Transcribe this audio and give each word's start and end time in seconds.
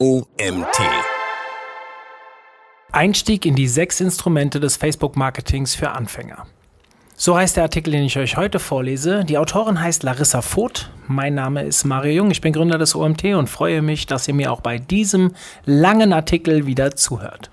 OMT. 0.00 0.78
Einstieg 2.92 3.44
in 3.44 3.56
die 3.56 3.66
sechs 3.66 4.00
Instrumente 4.00 4.60
des 4.60 4.76
Facebook-Marketings 4.76 5.74
für 5.74 5.90
Anfänger. 5.90 6.46
So 7.16 7.36
heißt 7.36 7.56
der 7.56 7.64
Artikel, 7.64 7.90
den 7.90 8.04
ich 8.04 8.16
euch 8.16 8.36
heute 8.36 8.60
vorlese. 8.60 9.24
Die 9.24 9.38
Autorin 9.38 9.80
heißt 9.80 10.04
Larissa 10.04 10.40
Voth. 10.40 10.92
Mein 11.08 11.34
Name 11.34 11.64
ist 11.64 11.82
Mario 11.82 12.12
Jung. 12.12 12.30
Ich 12.30 12.40
bin 12.40 12.52
Gründer 12.52 12.78
des 12.78 12.94
OMT 12.94 13.24
und 13.34 13.50
freue 13.50 13.82
mich, 13.82 14.06
dass 14.06 14.28
ihr 14.28 14.34
mir 14.34 14.52
auch 14.52 14.60
bei 14.60 14.78
diesem 14.78 15.34
langen 15.64 16.12
Artikel 16.12 16.64
wieder 16.64 16.94
zuhört. 16.94 17.50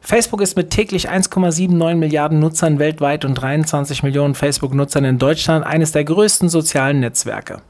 Facebook 0.00 0.40
ist 0.40 0.56
mit 0.56 0.70
täglich 0.70 1.10
1,79 1.10 1.96
Milliarden 1.96 2.38
Nutzern 2.38 2.78
weltweit 2.78 3.26
und 3.26 3.34
23 3.34 4.04
Millionen 4.04 4.34
Facebook-Nutzern 4.34 5.04
in 5.04 5.18
Deutschland 5.18 5.66
eines 5.66 5.92
der 5.92 6.04
größten 6.04 6.48
sozialen 6.48 7.00
Netzwerke. 7.00 7.60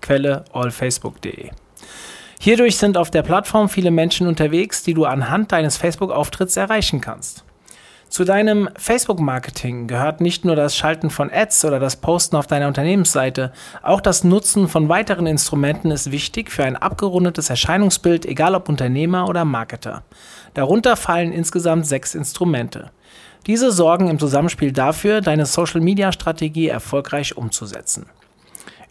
Quelle 0.00 0.44
allfacebook.de. 0.52 1.50
Hierdurch 2.44 2.76
sind 2.76 2.98
auf 2.98 3.10
der 3.10 3.22
Plattform 3.22 3.70
viele 3.70 3.90
Menschen 3.90 4.26
unterwegs, 4.26 4.82
die 4.82 4.92
du 4.92 5.06
anhand 5.06 5.50
deines 5.50 5.78
Facebook-Auftritts 5.78 6.58
erreichen 6.58 7.00
kannst. 7.00 7.42
Zu 8.10 8.24
deinem 8.24 8.68
Facebook-Marketing 8.76 9.86
gehört 9.86 10.20
nicht 10.20 10.44
nur 10.44 10.54
das 10.54 10.76
Schalten 10.76 11.08
von 11.08 11.32
Ads 11.32 11.64
oder 11.64 11.80
das 11.80 11.96
Posten 11.96 12.36
auf 12.36 12.46
deiner 12.46 12.68
Unternehmensseite, 12.68 13.50
auch 13.82 14.02
das 14.02 14.24
Nutzen 14.24 14.68
von 14.68 14.90
weiteren 14.90 15.26
Instrumenten 15.26 15.90
ist 15.90 16.10
wichtig 16.10 16.52
für 16.52 16.64
ein 16.64 16.76
abgerundetes 16.76 17.48
Erscheinungsbild, 17.48 18.26
egal 18.26 18.54
ob 18.54 18.68
Unternehmer 18.68 19.26
oder 19.26 19.46
Marketer. 19.46 20.02
Darunter 20.52 20.96
fallen 20.96 21.32
insgesamt 21.32 21.86
sechs 21.86 22.14
Instrumente. 22.14 22.90
Diese 23.46 23.72
sorgen 23.72 24.10
im 24.10 24.18
Zusammenspiel 24.18 24.72
dafür, 24.72 25.22
deine 25.22 25.46
Social-Media-Strategie 25.46 26.68
erfolgreich 26.68 27.38
umzusetzen. 27.38 28.04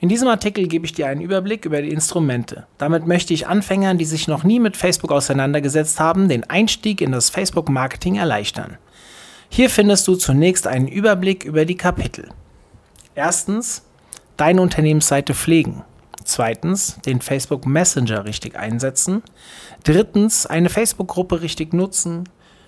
In 0.03 0.09
diesem 0.09 0.27
Artikel 0.27 0.67
gebe 0.67 0.85
ich 0.85 0.91
dir 0.91 1.07
einen 1.07 1.21
Überblick 1.21 1.63
über 1.63 1.81
die 1.81 1.87
Instrumente. 1.87 2.67
Damit 2.77 3.07
möchte 3.07 3.33
ich 3.33 3.47
Anfängern, 3.47 3.97
die 3.97 4.03
sich 4.03 4.27
noch 4.27 4.43
nie 4.43 4.59
mit 4.59 4.75
Facebook 4.75 5.13
auseinandergesetzt 5.13 5.97
haben, 5.97 6.27
den 6.27 6.43
Einstieg 6.43 6.99
in 6.99 7.13
das 7.13 7.29
Facebook-Marketing 7.29 8.17
erleichtern. 8.17 8.77
Hier 9.47 9.69
findest 9.69 10.05
du 10.09 10.17
zunächst 10.17 10.67
einen 10.67 10.89
Überblick 10.89 11.45
über 11.45 11.63
die 11.63 11.77
Kapitel. 11.77 12.27
Erstens, 13.15 13.83
deine 14.35 14.59
Unternehmensseite 14.59 15.33
pflegen. 15.33 15.83
Zweitens, 16.25 16.97
den 17.05 17.21
Facebook 17.21 17.65
Messenger 17.65 18.25
richtig 18.25 18.57
einsetzen. 18.57 19.23
Drittens, 19.85 20.45
eine 20.45 20.67
Facebook-Gruppe 20.67 21.41
richtig 21.41 21.71
nutzen. 21.71 22.25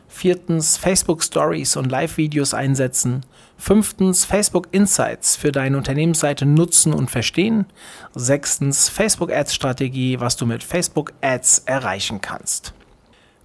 Viertens, 0.07 0.77
Facebook 0.77 1.23
Stories 1.23 1.75
und 1.75 1.91
Live-Videos 1.91 2.53
einsetzen. 2.53 3.25
Fünftens, 3.57 4.25
Facebook 4.25 4.67
Insights 4.71 5.35
für 5.35 5.51
deine 5.51 5.77
Unternehmensseite 5.77 6.45
nutzen 6.45 6.93
und 6.93 7.11
verstehen. 7.11 7.65
Sechstens, 8.13 8.89
Facebook 8.89 9.31
Ads 9.31 9.53
Strategie, 9.53 10.19
was 10.19 10.35
du 10.35 10.45
mit 10.45 10.63
Facebook 10.63 11.13
Ads 11.21 11.59
erreichen 11.65 12.21
kannst. 12.21 12.73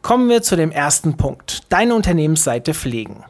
Kommen 0.03 0.29
wir 0.29 0.43
zu 0.43 0.57
dem 0.57 0.71
ersten 0.71 1.17
Punkt. 1.17 1.65
Deine 1.69 1.95
Unternehmensseite 1.95 2.75
pflegen. 2.75 3.25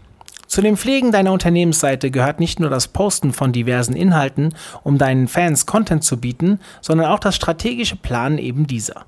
Zu 0.47 0.62
dem 0.62 0.77
Pflegen 0.77 1.12
deiner 1.12 1.33
Unternehmensseite 1.33 2.11
gehört 2.11 2.41
nicht 2.41 2.59
nur 2.59 2.70
das 2.70 2.89
Posten 2.89 3.33
von 3.33 3.53
diversen 3.53 3.94
Inhalten, 3.94 4.55
um 4.83 4.98
deinen 4.98 5.28
Fans 5.28 5.65
Content 5.65 6.03
zu 6.03 6.20
bieten, 6.20 6.59
sondern 6.81 7.06
auch 7.12 7.20
das 7.20 7.37
strategische 7.37 7.94
Planen 7.94 8.39
eben 8.39 8.67
dieser. 8.67 9.06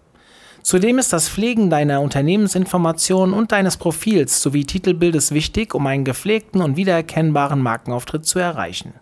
Zudem 0.62 0.98
ist 0.98 1.12
das 1.12 1.28
Pflegen 1.28 1.70
deiner 1.70 2.00
Unternehmensinformationen 2.00 3.34
und 3.34 3.50
deines 3.50 3.76
Profils 3.76 4.40
sowie 4.40 4.64
Titelbildes 4.64 5.32
wichtig, 5.32 5.74
um 5.74 5.86
einen 5.86 6.04
gepflegten 6.04 6.62
und 6.62 6.76
wiedererkennbaren 6.76 7.60
Markenauftritt 7.60 8.24
zu 8.24 8.38
erreichen. 8.38 8.94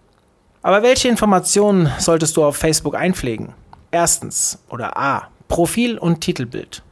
Aber 0.62 0.82
welche 0.82 1.08
Informationen 1.08 1.90
solltest 1.98 2.36
du 2.36 2.44
auf 2.44 2.56
Facebook 2.56 2.94
einpflegen? 2.94 3.54
Erstens 3.90 4.58
oder 4.68 4.96
A. 4.96 5.28
Profil 5.48 5.98
und 5.98 6.20
Titelbild. 6.20 6.82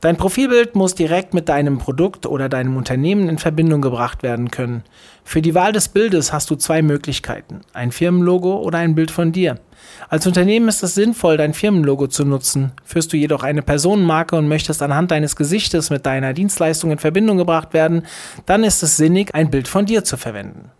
Dein 0.00 0.16
Profilbild 0.16 0.76
muss 0.76 0.94
direkt 0.94 1.34
mit 1.34 1.48
deinem 1.48 1.78
Produkt 1.78 2.24
oder 2.24 2.48
deinem 2.48 2.76
Unternehmen 2.76 3.28
in 3.28 3.38
Verbindung 3.38 3.80
gebracht 3.80 4.22
werden 4.22 4.50
können. 4.50 4.84
Für 5.28 5.42
die 5.42 5.54
Wahl 5.54 5.72
des 5.72 5.88
Bildes 5.88 6.32
hast 6.32 6.48
du 6.48 6.56
zwei 6.56 6.80
Möglichkeiten, 6.80 7.60
ein 7.74 7.92
Firmenlogo 7.92 8.62
oder 8.62 8.78
ein 8.78 8.94
Bild 8.94 9.10
von 9.10 9.30
dir. 9.30 9.60
Als 10.08 10.26
Unternehmen 10.26 10.68
ist 10.68 10.82
es 10.82 10.94
sinnvoll, 10.94 11.36
dein 11.36 11.52
Firmenlogo 11.52 12.06
zu 12.06 12.24
nutzen. 12.24 12.72
Führst 12.82 13.12
du 13.12 13.18
jedoch 13.18 13.42
eine 13.42 13.60
Personenmarke 13.60 14.36
und 14.36 14.48
möchtest 14.48 14.80
anhand 14.80 15.10
deines 15.10 15.36
Gesichtes 15.36 15.90
mit 15.90 16.06
deiner 16.06 16.32
Dienstleistung 16.32 16.92
in 16.92 16.98
Verbindung 16.98 17.36
gebracht 17.36 17.74
werden, 17.74 18.06
dann 18.46 18.64
ist 18.64 18.82
es 18.82 18.96
sinnig, 18.96 19.34
ein 19.34 19.50
Bild 19.50 19.68
von 19.68 19.84
dir 19.84 20.02
zu 20.02 20.16
verwenden. 20.16 20.70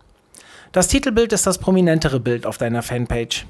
Das 0.71 0.87
Titelbild 0.87 1.31
ist 1.31 1.45
das 1.45 1.59
prominentere 1.59 2.19
Bild 2.19 2.47
auf 2.47 2.57
deiner 2.57 2.81
Fanpage. 2.81 3.45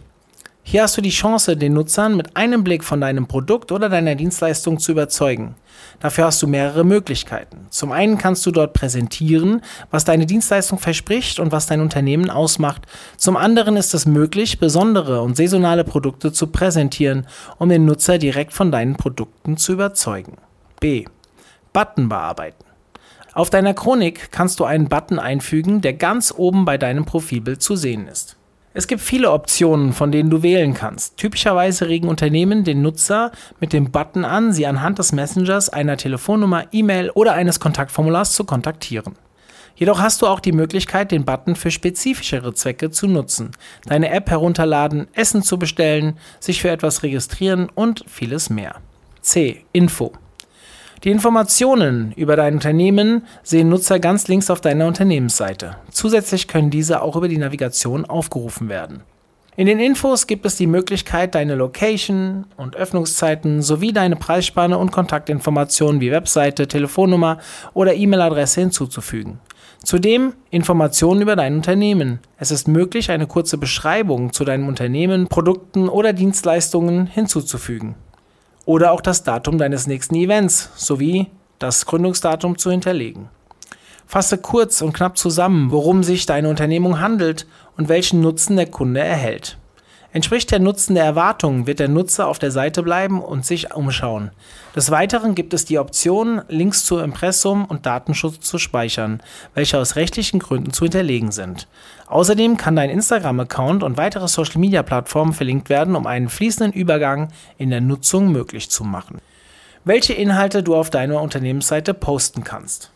Hier 0.72 0.84
hast 0.84 0.96
du 0.96 1.02
die 1.02 1.10
Chance, 1.10 1.58
den 1.58 1.74
Nutzern 1.74 2.16
mit 2.16 2.38
einem 2.38 2.64
Blick 2.64 2.84
von 2.84 3.02
deinem 3.02 3.26
Produkt 3.26 3.72
oder 3.72 3.90
deiner 3.90 4.14
Dienstleistung 4.14 4.78
zu 4.78 4.92
überzeugen. 4.92 5.56
Dafür 6.00 6.26
hast 6.26 6.44
du 6.44 6.48
mehrere 6.48 6.84
Möglichkeiten. 6.84 7.66
Zum 7.72 7.92
einen 7.92 8.20
kannst 8.20 8.46
du 8.46 8.52
dort 8.52 8.74
präsentieren, 8.74 9.62
was 9.90 10.06
deine 10.06 10.28
Dienstleistung 10.28 10.78
verspricht 10.78 11.40
und 11.40 11.52
was 11.52 11.66
dein 11.66 11.82
Unternehmen 11.82 12.30
ausmacht. 12.30 12.84
Zum 13.18 13.36
anderen 13.36 13.78
ist 13.78 13.96
es 13.96 14.06
möglich, 14.06 14.60
besondere 14.60 15.24
und 15.24 15.36
saisonale 15.36 15.84
Produkte 15.84 16.32
zu 16.32 16.46
präsentieren, 16.46 17.26
um 17.58 17.68
den 17.70 17.86
Nutzer 17.86 18.20
direkt 18.20 18.54
von 18.54 18.72
deinen 18.72 18.96
Produkten 18.96 19.58
zu 19.58 19.72
überzeugen. 19.74 20.38
B. 20.80 21.06
Button 21.74 22.10
bearbeiten. 22.10 22.64
Auf 23.34 23.50
deiner 23.50 23.74
Chronik 23.74 24.32
kannst 24.32 24.60
du 24.60 24.66
einen 24.66 24.88
Button 24.88 25.18
einfügen, 25.18 25.82
der 25.82 25.94
ganz 25.94 26.32
oben 26.32 26.66
bei 26.66 26.78
deinem 26.78 27.06
Profilbild 27.06 27.60
zu 27.64 27.76
sehen 27.76 28.08
ist. 28.08 28.39
Es 28.80 28.88
gibt 28.88 29.02
viele 29.02 29.32
Optionen, 29.32 29.92
von 29.92 30.10
denen 30.10 30.30
du 30.30 30.42
wählen 30.42 30.74
kannst. 30.74 31.18
Typischerweise 31.18 31.90
regen 31.90 32.08
Unternehmen 32.08 32.64
den 32.64 32.82
Nutzer 32.82 33.34
mit 33.60 33.74
dem 33.74 33.92
Button 33.92 34.24
an, 34.24 34.54
sie 34.54 34.66
anhand 34.66 35.00
des 35.00 35.12
Messengers, 35.12 35.68
einer 35.68 35.98
Telefonnummer, 35.98 36.64
E-Mail 36.72 37.10
oder 37.10 37.34
eines 37.34 37.60
Kontaktformulars 37.60 38.32
zu 38.32 38.46
kontaktieren. 38.46 39.18
Jedoch 39.76 40.00
hast 40.00 40.22
du 40.22 40.28
auch 40.28 40.40
die 40.40 40.54
Möglichkeit, 40.54 41.12
den 41.12 41.26
Button 41.26 41.58
für 41.58 41.72
spezifischere 41.72 42.54
Zwecke 42.54 42.90
zu 42.90 43.08
nutzen. 43.08 43.52
Deine 43.86 44.12
App 44.12 44.30
herunterladen, 44.30 45.10
Essen 45.12 45.44
zu 45.44 45.60
bestellen, 45.60 46.18
sich 46.40 46.62
für 46.62 46.70
etwas 46.70 47.04
registrieren 47.04 47.68
und 47.76 48.06
vieles 48.08 48.50
mehr. 48.50 48.76
C. 49.20 49.66
Info. 49.74 50.14
Die 51.06 51.12
Informationen 51.12 52.12
über 52.18 52.36
dein 52.36 52.56
Unternehmen 52.56 53.24
sehen 53.42 53.70
Nutzer 53.70 54.00
ganz 54.00 54.28
links 54.28 54.50
auf 54.50 54.60
deiner 54.60 54.86
Unternehmensseite. 54.86 55.78
Zusätzlich 55.92 56.50
können 56.50 56.72
diese 56.72 57.02
auch 57.02 57.16
über 57.16 57.30
die 57.30 57.38
Navigation 57.38 58.04
aufgerufen 58.04 58.68
werden. 58.68 59.04
In 59.56 59.68
den 59.68 59.80
Infos 59.80 60.28
gibt 60.28 60.46
es 60.46 60.58
die 60.58 60.68
Möglichkeit, 60.68 61.36
deine 61.36 61.56
Location 61.56 62.46
und 62.58 62.76
Öffnungszeiten 62.76 63.62
sowie 63.62 63.94
deine 63.94 64.18
Preisspanne 64.18 64.78
und 64.78 64.92
Kontaktinformationen 64.92 66.02
wie 66.02 66.12
Webseite, 66.12 66.68
Telefonnummer 66.68 67.38
oder 67.74 67.96
E-Mail-Adresse 67.96 68.62
hinzuzufügen. 68.62 69.40
Zudem 69.82 70.34
Informationen 70.50 71.22
über 71.22 71.38
dein 71.38 71.56
Unternehmen. 71.56 72.20
Es 72.38 72.52
ist 72.52 72.68
möglich, 72.68 73.10
eine 73.10 73.28
kurze 73.28 73.58
Beschreibung 73.58 74.34
zu 74.34 74.44
deinem 74.44 74.68
Unternehmen, 74.68 75.28
Produkten 75.28 75.88
oder 75.88 76.12
Dienstleistungen 76.12 77.06
hinzuzufügen 77.08 77.96
oder 78.70 78.92
auch 78.92 79.02
das 79.02 79.24
Datum 79.24 79.58
deines 79.58 79.88
nächsten 79.88 80.14
Events 80.14 80.70
sowie 80.76 81.26
das 81.58 81.88
Gründungsdatum 81.88 82.60
zu 82.60 82.70
hinterlegen. 82.70 83.28
Fasse 84.06 84.38
kurz 84.38 84.84
und 84.84 84.94
knapp 84.94 85.18
zusammen, 85.18 85.72
worum 85.72 86.04
sich 86.04 86.28
deine 86.28 86.50
Unternehmung 86.50 87.00
handelt 87.00 87.48
und 87.78 87.90
welchen 87.90 88.22
Nutzen 88.22 88.58
der 88.58 88.68
Kunde 88.68 89.00
erhält. 89.00 89.58
Entspricht 90.14 90.52
der 90.52 90.60
Nutzen 90.60 90.94
der 90.94 91.04
Erwartungen, 91.04 91.66
wird 91.66 91.80
der 91.80 91.88
Nutzer 91.88 92.28
auf 92.28 92.38
der 92.38 92.52
Seite 92.52 92.84
bleiben 92.84 93.24
und 93.24 93.44
sich 93.44 93.74
umschauen. 93.74 94.30
Des 94.76 94.92
Weiteren 94.92 95.34
gibt 95.34 95.56
es 95.56 95.66
die 95.66 95.80
Option, 95.80 96.44
Links 96.48 96.86
zu 96.86 97.00
Impressum 97.00 97.66
und 97.66 97.88
Datenschutz 97.88 98.40
zu 98.42 98.60
speichern, 98.60 99.24
welche 99.56 99.80
aus 99.80 99.96
rechtlichen 99.96 100.40
Gründen 100.40 100.74
zu 100.74 100.86
hinterlegen 100.86 101.32
sind. 101.32 101.68
Außerdem 102.10 102.58
kann 102.58 102.76
dein 102.76 102.90
Instagram-Account 102.90 103.84
und 103.84 103.98
weitere 103.98 104.28
Social-Media-Plattformen 104.28 105.32
verlinkt 105.32 105.70
werden, 105.70 105.96
um 105.96 106.08
einen 106.08 106.28
fließenden 106.28 106.74
Übergang 106.74 107.30
in 107.60 107.70
der 107.70 107.82
Nutzung 107.82 108.32
möglich 108.32 108.72
zu 108.72 108.84
machen. 108.84 109.20
Welche 109.86 110.14
Inhalte 110.14 110.64
du 110.64 110.76
auf 110.76 110.90
deiner 110.90 111.22
Unternehmensseite 111.22 111.94
posten 111.94 112.44
kannst. 112.44 112.92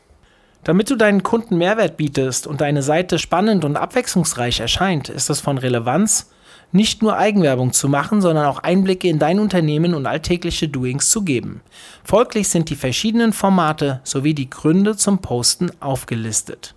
Damit 0.64 0.90
du 0.90 0.96
deinen 0.96 1.22
Kunden 1.22 1.58
Mehrwert 1.58 1.96
bietest 1.96 2.48
und 2.48 2.62
deine 2.62 2.82
Seite 2.82 3.20
spannend 3.20 3.66
und 3.66 3.78
abwechslungsreich 3.78 4.60
erscheint, 4.60 5.10
ist 5.10 5.30
es 5.30 5.42
von 5.42 5.60
Relevanz, 5.60 6.32
nicht 6.72 7.04
nur 7.04 7.16
Eigenwerbung 7.16 7.72
zu 7.72 7.88
machen, 7.88 8.20
sondern 8.20 8.48
auch 8.48 8.60
Einblicke 8.60 9.08
in 9.08 9.20
dein 9.20 9.40
Unternehmen 9.40 9.94
und 9.94 10.08
alltägliche 10.08 10.70
Doings 10.70 11.10
zu 11.10 11.22
geben. 11.22 11.62
Folglich 12.04 12.48
sind 12.48 12.70
die 12.72 12.76
verschiedenen 12.76 13.32
Formate 13.32 14.02
sowie 14.04 14.34
die 14.34 14.50
Gründe 14.50 14.98
zum 14.98 15.20
Posten 15.20 15.70
aufgelistet. 15.82 16.74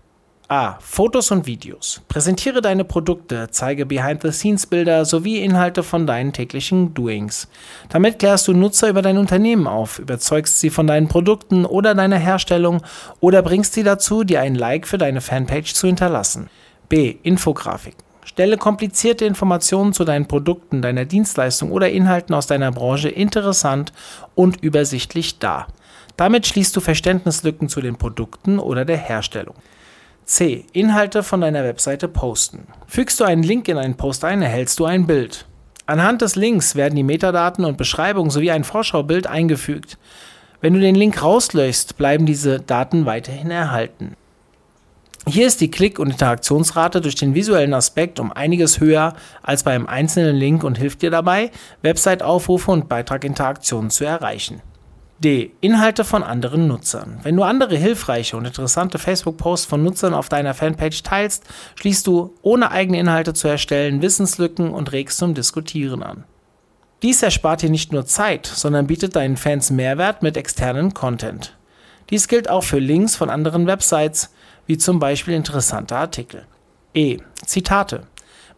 A. 0.48 0.78
Fotos 0.78 1.32
und 1.32 1.46
Videos. 1.46 2.02
Präsentiere 2.06 2.62
deine 2.62 2.84
Produkte, 2.84 3.48
zeige 3.50 3.84
Behind-the-Scenes-Bilder 3.84 5.04
sowie 5.04 5.38
Inhalte 5.38 5.82
von 5.82 6.06
deinen 6.06 6.32
täglichen 6.32 6.94
Doings. 6.94 7.48
Damit 7.88 8.20
klärst 8.20 8.46
du 8.46 8.52
Nutzer 8.52 8.88
über 8.88 9.02
dein 9.02 9.18
Unternehmen 9.18 9.66
auf, 9.66 9.98
überzeugst 9.98 10.60
sie 10.60 10.70
von 10.70 10.86
deinen 10.86 11.08
Produkten 11.08 11.64
oder 11.64 11.96
deiner 11.96 12.18
Herstellung 12.18 12.82
oder 13.18 13.42
bringst 13.42 13.74
sie 13.74 13.82
dazu, 13.82 14.22
dir 14.22 14.40
ein 14.40 14.54
Like 14.54 14.86
für 14.86 14.98
deine 14.98 15.20
Fanpage 15.20 15.74
zu 15.74 15.88
hinterlassen. 15.88 16.48
B. 16.88 17.16
Infografik. 17.24 17.96
Stelle 18.24 18.56
komplizierte 18.56 19.24
Informationen 19.24 19.94
zu 19.94 20.04
deinen 20.04 20.28
Produkten, 20.28 20.80
deiner 20.80 21.06
Dienstleistung 21.06 21.72
oder 21.72 21.90
Inhalten 21.90 22.36
aus 22.36 22.46
deiner 22.46 22.70
Branche 22.70 23.08
interessant 23.08 23.92
und 24.36 24.62
übersichtlich 24.62 25.40
dar. 25.40 25.66
Damit 26.16 26.46
schließt 26.46 26.76
du 26.76 26.80
Verständnislücken 26.80 27.68
zu 27.68 27.80
den 27.80 27.96
Produkten 27.96 28.60
oder 28.60 28.84
der 28.84 28.96
Herstellung. 28.96 29.56
C. 30.26 30.66
Inhalte 30.72 31.22
von 31.22 31.40
deiner 31.40 31.62
Webseite 31.62 32.08
posten. 32.08 32.66
Fügst 32.88 33.20
du 33.20 33.24
einen 33.24 33.44
Link 33.44 33.68
in 33.68 33.78
einen 33.78 33.96
Post 33.96 34.24
ein, 34.24 34.42
erhältst 34.42 34.80
du 34.80 34.84
ein 34.84 35.06
Bild. 35.06 35.46
Anhand 35.86 36.20
des 36.20 36.34
Links 36.34 36.74
werden 36.74 36.96
die 36.96 37.04
Metadaten 37.04 37.64
und 37.64 37.78
Beschreibung 37.78 38.30
sowie 38.30 38.50
ein 38.50 38.64
Vorschaubild 38.64 39.28
eingefügt. 39.28 39.98
Wenn 40.60 40.74
du 40.74 40.80
den 40.80 40.96
Link 40.96 41.22
rauslöschst, 41.22 41.96
bleiben 41.96 42.26
diese 42.26 42.58
Daten 42.58 43.06
weiterhin 43.06 43.52
erhalten. 43.52 44.16
Hier 45.28 45.46
ist 45.46 45.60
die 45.60 45.70
Klick- 45.70 46.00
und 46.00 46.10
Interaktionsrate 46.10 47.00
durch 47.00 47.14
den 47.14 47.34
visuellen 47.34 47.74
Aspekt 47.74 48.18
um 48.18 48.32
einiges 48.32 48.80
höher 48.80 49.14
als 49.42 49.62
bei 49.62 49.76
einem 49.76 49.86
einzelnen 49.86 50.34
Link 50.34 50.64
und 50.64 50.76
hilft 50.76 51.02
dir 51.02 51.10
dabei, 51.10 51.52
Website-Aufrufe 51.82 52.72
und 52.72 52.88
Beitraginteraktionen 52.88 53.90
zu 53.90 54.04
erreichen. 54.04 54.60
D. 55.18 55.52
Inhalte 55.62 56.04
von 56.04 56.22
anderen 56.22 56.68
Nutzern. 56.68 57.20
Wenn 57.22 57.36
du 57.36 57.42
andere 57.42 57.76
hilfreiche 57.76 58.36
und 58.36 58.44
interessante 58.44 58.98
Facebook-Posts 58.98 59.66
von 59.66 59.82
Nutzern 59.82 60.12
auf 60.12 60.28
deiner 60.28 60.52
Fanpage 60.52 61.02
teilst, 61.02 61.44
schließt 61.76 62.06
du, 62.06 62.34
ohne 62.42 62.70
eigene 62.70 62.98
Inhalte 62.98 63.32
zu 63.32 63.48
erstellen, 63.48 64.02
Wissenslücken 64.02 64.70
und 64.72 64.92
regst 64.92 65.16
zum 65.16 65.32
Diskutieren 65.32 66.02
an. 66.02 66.24
Dies 67.02 67.22
erspart 67.22 67.62
dir 67.62 67.70
nicht 67.70 67.92
nur 67.92 68.04
Zeit, 68.04 68.46
sondern 68.46 68.86
bietet 68.86 69.16
deinen 69.16 69.38
Fans 69.38 69.70
Mehrwert 69.70 70.22
mit 70.22 70.36
externen 70.36 70.92
Content. 70.92 71.56
Dies 72.10 72.28
gilt 72.28 72.50
auch 72.50 72.64
für 72.64 72.78
Links 72.78 73.16
von 73.16 73.30
anderen 73.30 73.66
Websites, 73.66 74.34
wie 74.66 74.76
zum 74.76 74.98
Beispiel 74.98 75.34
interessante 75.34 75.96
Artikel. 75.96 76.46
E. 76.94 77.18
Zitate. 77.44 78.06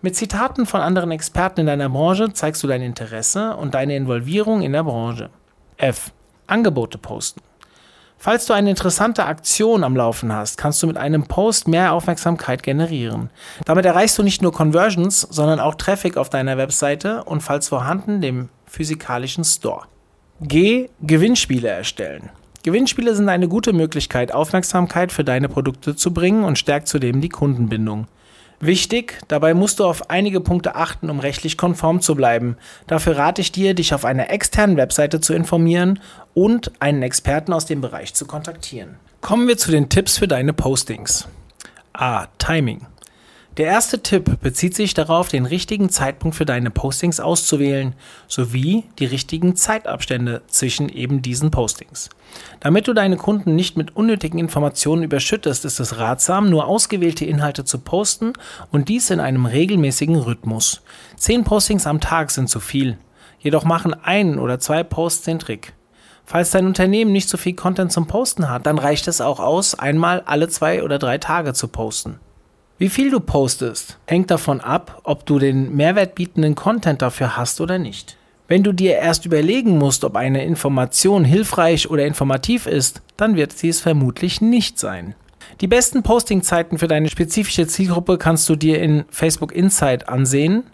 Mit 0.03 0.17
Zitaten 0.17 0.67
von 0.67 0.81
anderen 0.81 1.11
Experten 1.11 1.61
in 1.61 1.67
deiner 1.67 1.89
Branche 1.89 2.33
zeigst 2.33 2.63
du 2.63 2.67
dein 2.69 2.83
Interesse 2.83 3.57
und 3.57 3.75
deine 3.75 3.97
Involvierung 3.97 4.63
in 4.63 4.73
der 4.73 4.85
Branche. 4.85 5.31
F. 5.77 6.13
Angebote 6.49 6.99
posten. 6.99 7.41
Falls 8.21 8.47
du 8.47 8.53
eine 8.53 8.71
interessante 8.71 9.27
Aktion 9.27 9.85
am 9.85 9.95
Laufen 9.95 10.33
hast, 10.33 10.59
kannst 10.59 10.83
du 10.83 10.89
mit 10.89 10.97
einem 10.97 11.29
Post 11.29 11.69
mehr 11.69 11.93
Aufmerksamkeit 11.93 12.65
generieren. 12.65 13.31
Damit 13.65 13.85
erreichst 13.85 14.19
du 14.19 14.25
nicht 14.25 14.43
nur 14.43 14.53
Conversions, 14.53 15.21
sondern 15.21 15.61
auch 15.61 15.77
Traffic 15.77 16.17
auf 16.17 16.29
deiner 16.29 16.59
Webseite 16.59 17.23
und 17.23 17.43
falls 17.43 17.69
vorhanden 17.69 18.21
dem 18.21 18.49
physikalischen 18.67 19.45
Store. 19.45 19.83
G. 20.41 20.89
Gewinnspiele 21.01 21.69
erstellen. 21.69 22.31
Gewinnspiele 22.65 23.15
sind 23.15 23.29
eine 23.29 23.47
gute 23.47 23.73
Möglichkeit, 23.73 24.35
Aufmerksamkeit 24.35 25.13
für 25.13 25.25
deine 25.25 25.49
Produkte 25.49 25.95
zu 25.95 26.13
bringen 26.13 26.43
und 26.43 26.59
stärkt 26.59 26.89
zudem 26.89 27.21
die 27.21 27.29
Kundenbindung. 27.29 28.09
Wichtig, 28.61 29.21
dabei 29.29 29.55
musst 29.55 29.79
du 29.79 29.85
auf 29.85 30.11
einige 30.11 30.41
Punkte 30.41 30.75
achten, 30.75 31.11
um 31.11 31.21
rechtlich 31.21 31.57
konform 31.57 32.01
zu 32.01 32.17
bleiben. 32.17 32.57
Dafür 32.89 33.17
rate 33.17 33.41
ich 33.41 33.53
dir, 33.53 33.73
dich 33.73 33.95
auf 33.95 34.05
einer 34.05 34.31
externen 34.31 34.77
Webseite 34.77 35.21
zu 35.21 35.33
informieren 35.33 36.01
und 36.39 36.71
einen 36.79 37.03
Experten 37.03 37.53
aus 37.53 37.67
dem 37.67 37.81
Bereich 37.81 38.15
zu 38.15 38.25
kontaktieren. 38.25 38.95
Kommen 39.21 39.49
wir 39.49 39.59
zu 39.59 39.73
den 39.73 39.89
Tipps 39.89 40.19
für 40.19 40.29
deine 40.29 40.53
Postings. 40.53 41.27
A. 41.93 42.27
Timing. 42.39 42.87
Der 43.57 43.67
erste 43.67 44.05
Tipp 44.05 44.39
bezieht 44.41 44.77
sich 44.77 44.95
darauf, 44.95 45.31
den 45.31 45.47
richtigen 45.47 45.91
Zeitpunkt 45.91 46.37
für 46.37 46.47
deine 46.47 46.71
Postings 46.71 47.19
auszuwählen, 47.19 47.95
sowie 48.29 48.85
die 49.01 49.07
richtigen 49.07 49.57
Zeitabstände 49.57 50.43
zwischen 50.47 50.89
eben 50.89 51.23
diesen 51.23 51.51
Postings. 51.51 52.09
Damit 52.61 52.87
du 52.87 52.93
deine 52.93 53.17
Kunden 53.17 53.57
nicht 53.57 53.77
mit 53.77 53.97
unnötigen 53.97 54.39
Informationen 54.39 55.03
überschüttest, 55.03 55.65
ist 55.65 55.81
es 55.81 55.99
ratsam, 55.99 56.51
nur 56.51 56.69
ausgewählte 56.69 57.25
Inhalte 57.25 57.65
zu 57.65 57.81
posten 57.81 58.35
und 58.71 58.89
dies 58.89 59.11
in 59.11 59.19
einem 59.19 59.45
regelmäßigen 59.45 60.15
Rhythmus. 60.15 60.83
Zehn 61.17 61.43
Postings 61.43 61.89
am 61.89 62.01
Tag 62.01 62.31
sind 62.31 62.49
zu 62.49 62.61
viel, 62.61 62.97
jedoch 63.41 63.65
machen 63.65 63.93
ein 63.93 64.39
oder 64.39 64.61
zwei 64.61 64.85
Posts 64.85 65.25
den 65.25 65.41
Trick. 65.41 65.73
Falls 66.31 66.51
dein 66.51 66.67
Unternehmen 66.67 67.11
nicht 67.11 67.27
so 67.27 67.39
viel 67.39 67.55
Content 67.55 67.91
zum 67.91 68.07
Posten 68.07 68.51
hat, 68.51 68.67
dann 68.67 68.79
reicht 68.79 69.09
es 69.09 69.23
auch 69.23 69.41
aus, 69.41 69.75
einmal 69.75 70.21
alle 70.27 70.49
zwei 70.49 70.83
oder 70.83 70.99
drei 70.99 71.17
Tage 71.17 71.55
zu 71.55 71.69
posten. 71.69 72.21
Wie 72.77 72.91
viel 72.91 73.11
du 73.11 73.19
postest, 73.19 73.97
hängt 74.07 74.31
davon 74.31 74.61
ab, 74.61 75.01
ob 75.05 75.25
du 75.25 75.39
den 75.39 75.75
mehrwertbietenden 75.75 76.55
Content 76.55 77.01
dafür 77.01 77.39
hast 77.39 77.63
oder 77.63 77.79
nicht. 77.79 78.19
Wenn 78.47 78.63
du 78.63 78.73
dir 78.73 78.97
erst 78.97 79.25
überlegen 79.25 79.79
musst, 79.79 80.05
ob 80.05 80.17
eine 80.17 80.45
Information 80.45 81.25
hilfreich 81.25 81.89
oder 81.89 82.05
informativ 82.05 82.67
ist, 82.67 83.01
dann 83.17 83.35
wird 83.35 83.53
sie 83.53 83.71
es 83.71 83.81
vermutlich 83.81 84.43
nicht 84.43 84.79
sein. 84.79 85.15
Die 85.63 85.67
besten 85.67 86.03
Postingzeiten 86.03 86.77
für 86.77 86.89
deine 86.89 87.09
spezifische 87.09 87.67
Zielgruppe 87.67 88.19
kannst 88.19 88.47
du 88.51 88.55
dir 88.55 88.83
in 88.83 89.07
Facebook 89.09 89.53
Insight 89.53 90.11
ansehen, 90.11 90.65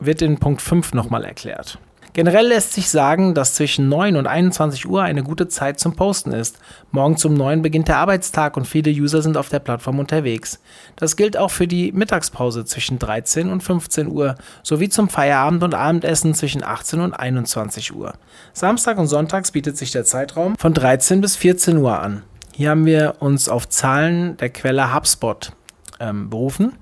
wird 0.00 0.20
in 0.20 0.38
Punkt 0.38 0.60
5 0.60 0.94
nochmal 0.94 1.24
erklärt. 1.24 1.78
Generell 2.12 2.48
lässt 2.48 2.72
sich 2.72 2.90
sagen, 2.90 3.34
dass 3.34 3.54
zwischen 3.54 3.88
9 3.88 4.16
und 4.16 4.26
21 4.26 4.88
Uhr 4.88 5.02
eine 5.02 5.22
gute 5.22 5.46
Zeit 5.48 5.78
zum 5.78 5.94
Posten 5.94 6.32
ist. 6.32 6.58
Morgens 6.90 7.24
um 7.24 7.34
9 7.34 7.62
beginnt 7.62 7.88
der 7.88 7.98
Arbeitstag 7.98 8.56
und 8.56 8.66
viele 8.66 8.90
User 8.90 9.22
sind 9.22 9.36
auf 9.36 9.48
der 9.48 9.60
Plattform 9.60 10.00
unterwegs. 10.00 10.58
Das 10.96 11.16
gilt 11.16 11.36
auch 11.36 11.50
für 11.50 11.68
die 11.68 11.92
Mittagspause 11.92 12.64
zwischen 12.64 12.98
13 12.98 13.50
und 13.50 13.62
15 13.62 14.08
Uhr 14.08 14.34
sowie 14.64 14.88
zum 14.88 15.08
Feierabend 15.08 15.62
und 15.62 15.74
Abendessen 15.74 16.34
zwischen 16.34 16.64
18 16.64 17.00
und 17.00 17.12
21 17.12 17.94
Uhr. 17.94 18.14
Samstag 18.52 18.98
und 18.98 19.06
Sonntags 19.06 19.52
bietet 19.52 19.76
sich 19.76 19.92
der 19.92 20.04
Zeitraum 20.04 20.56
von 20.56 20.74
13 20.74 21.20
bis 21.20 21.36
14 21.36 21.76
Uhr 21.76 22.00
an. 22.00 22.24
Hier 22.54 22.70
haben 22.70 22.86
wir 22.86 23.16
uns 23.20 23.48
auf 23.48 23.68
Zahlen 23.68 24.36
der 24.38 24.50
Quelle 24.50 24.92
HubSpot 24.94 25.52
ähm, 26.00 26.28
berufen. 26.28 26.72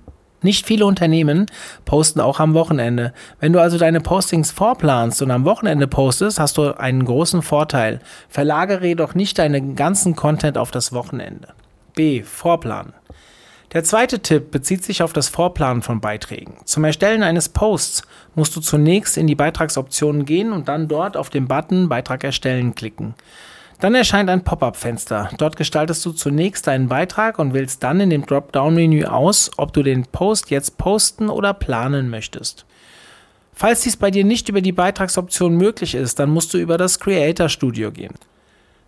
Nicht 0.41 0.67
viele 0.67 0.87
Unternehmen 0.87 1.47
posten 1.85 2.21
auch 2.21 2.39
am 2.39 2.55
Wochenende. 2.55 3.13
Wenn 3.41 3.53
du 3.53 3.61
also 3.61 3.77
deine 3.77 4.01
Postings 4.01 4.53
vorplanst 4.53 5.21
und 5.21 5.31
am 5.31 5.45
Wochenende 5.45 5.89
postest, 5.89 6.39
hast 6.39 6.59
du 6.59 6.79
einen 6.79 7.05
großen 7.05 7.43
Vorteil. 7.43 8.01
Verlagere 8.29 8.87
jedoch 8.87 9.15
nicht 9.15 9.39
deinen 9.39 9.75
ganzen 9.75 10.15
Content 10.15 10.57
auf 10.57 10.71
das 10.71 10.93
Wochenende. 10.93 11.49
B. 11.95 12.23
Vorplanen. 12.23 12.93
Der 13.73 13.85
zweite 13.85 14.21
Tipp 14.21 14.51
bezieht 14.51 14.83
sich 14.83 15.03
auf 15.03 15.13
das 15.13 15.29
Vorplanen 15.29 15.83
von 15.83 16.01
Beiträgen. 16.01 16.55
Zum 16.65 16.85
Erstellen 16.85 17.23
eines 17.23 17.51
Posts 17.51 18.03
musst 18.35 18.57
du 18.57 18.61
zunächst 18.61 19.19
in 19.19 19.27
die 19.27 19.35
Beitragsoptionen 19.35 20.25
gehen 20.25 20.53
und 20.53 20.69
dann 20.69 20.89
dort 20.89 21.19
auf 21.19 21.29
den 21.29 21.49
Button 21.49 21.89
Beitrag 21.89 22.25
erstellen 22.25 22.75
klicken. 22.75 23.15
Dann 23.81 23.95
erscheint 23.95 24.29
ein 24.29 24.43
Pop-up-Fenster. 24.43 25.31
Dort 25.39 25.57
gestaltest 25.57 26.05
du 26.05 26.11
zunächst 26.13 26.67
deinen 26.67 26.89
Beitrag 26.89 27.39
und 27.39 27.55
wählst 27.55 27.83
dann 27.85 28.01
in 28.01 28.11
dem 28.11 28.27
Dropdown-Menü 28.27 29.05
aus, 29.05 29.53
ob 29.57 29.73
du 29.73 29.85
den 29.85 30.07
Post 30.07 30.51
jetzt 30.51 30.79
posten 30.79 31.29
oder 31.29 31.55
planen 31.55 32.11
möchtest. 32.11 32.67
Falls 33.55 33.83
dies 33.83 33.97
bei 33.97 34.11
dir 34.11 34.25
nicht 34.25 34.49
über 34.49 34.61
die 34.61 34.73
Beitragsoption 34.73 35.57
möglich 35.57 35.95
ist, 35.95 36.19
dann 36.19 36.31
musst 36.31 36.55
du 36.55 36.59
über 36.59 36.77
das 36.77 36.99
Creator 36.99 37.49
Studio 37.49 37.93
gehen. 37.93 38.15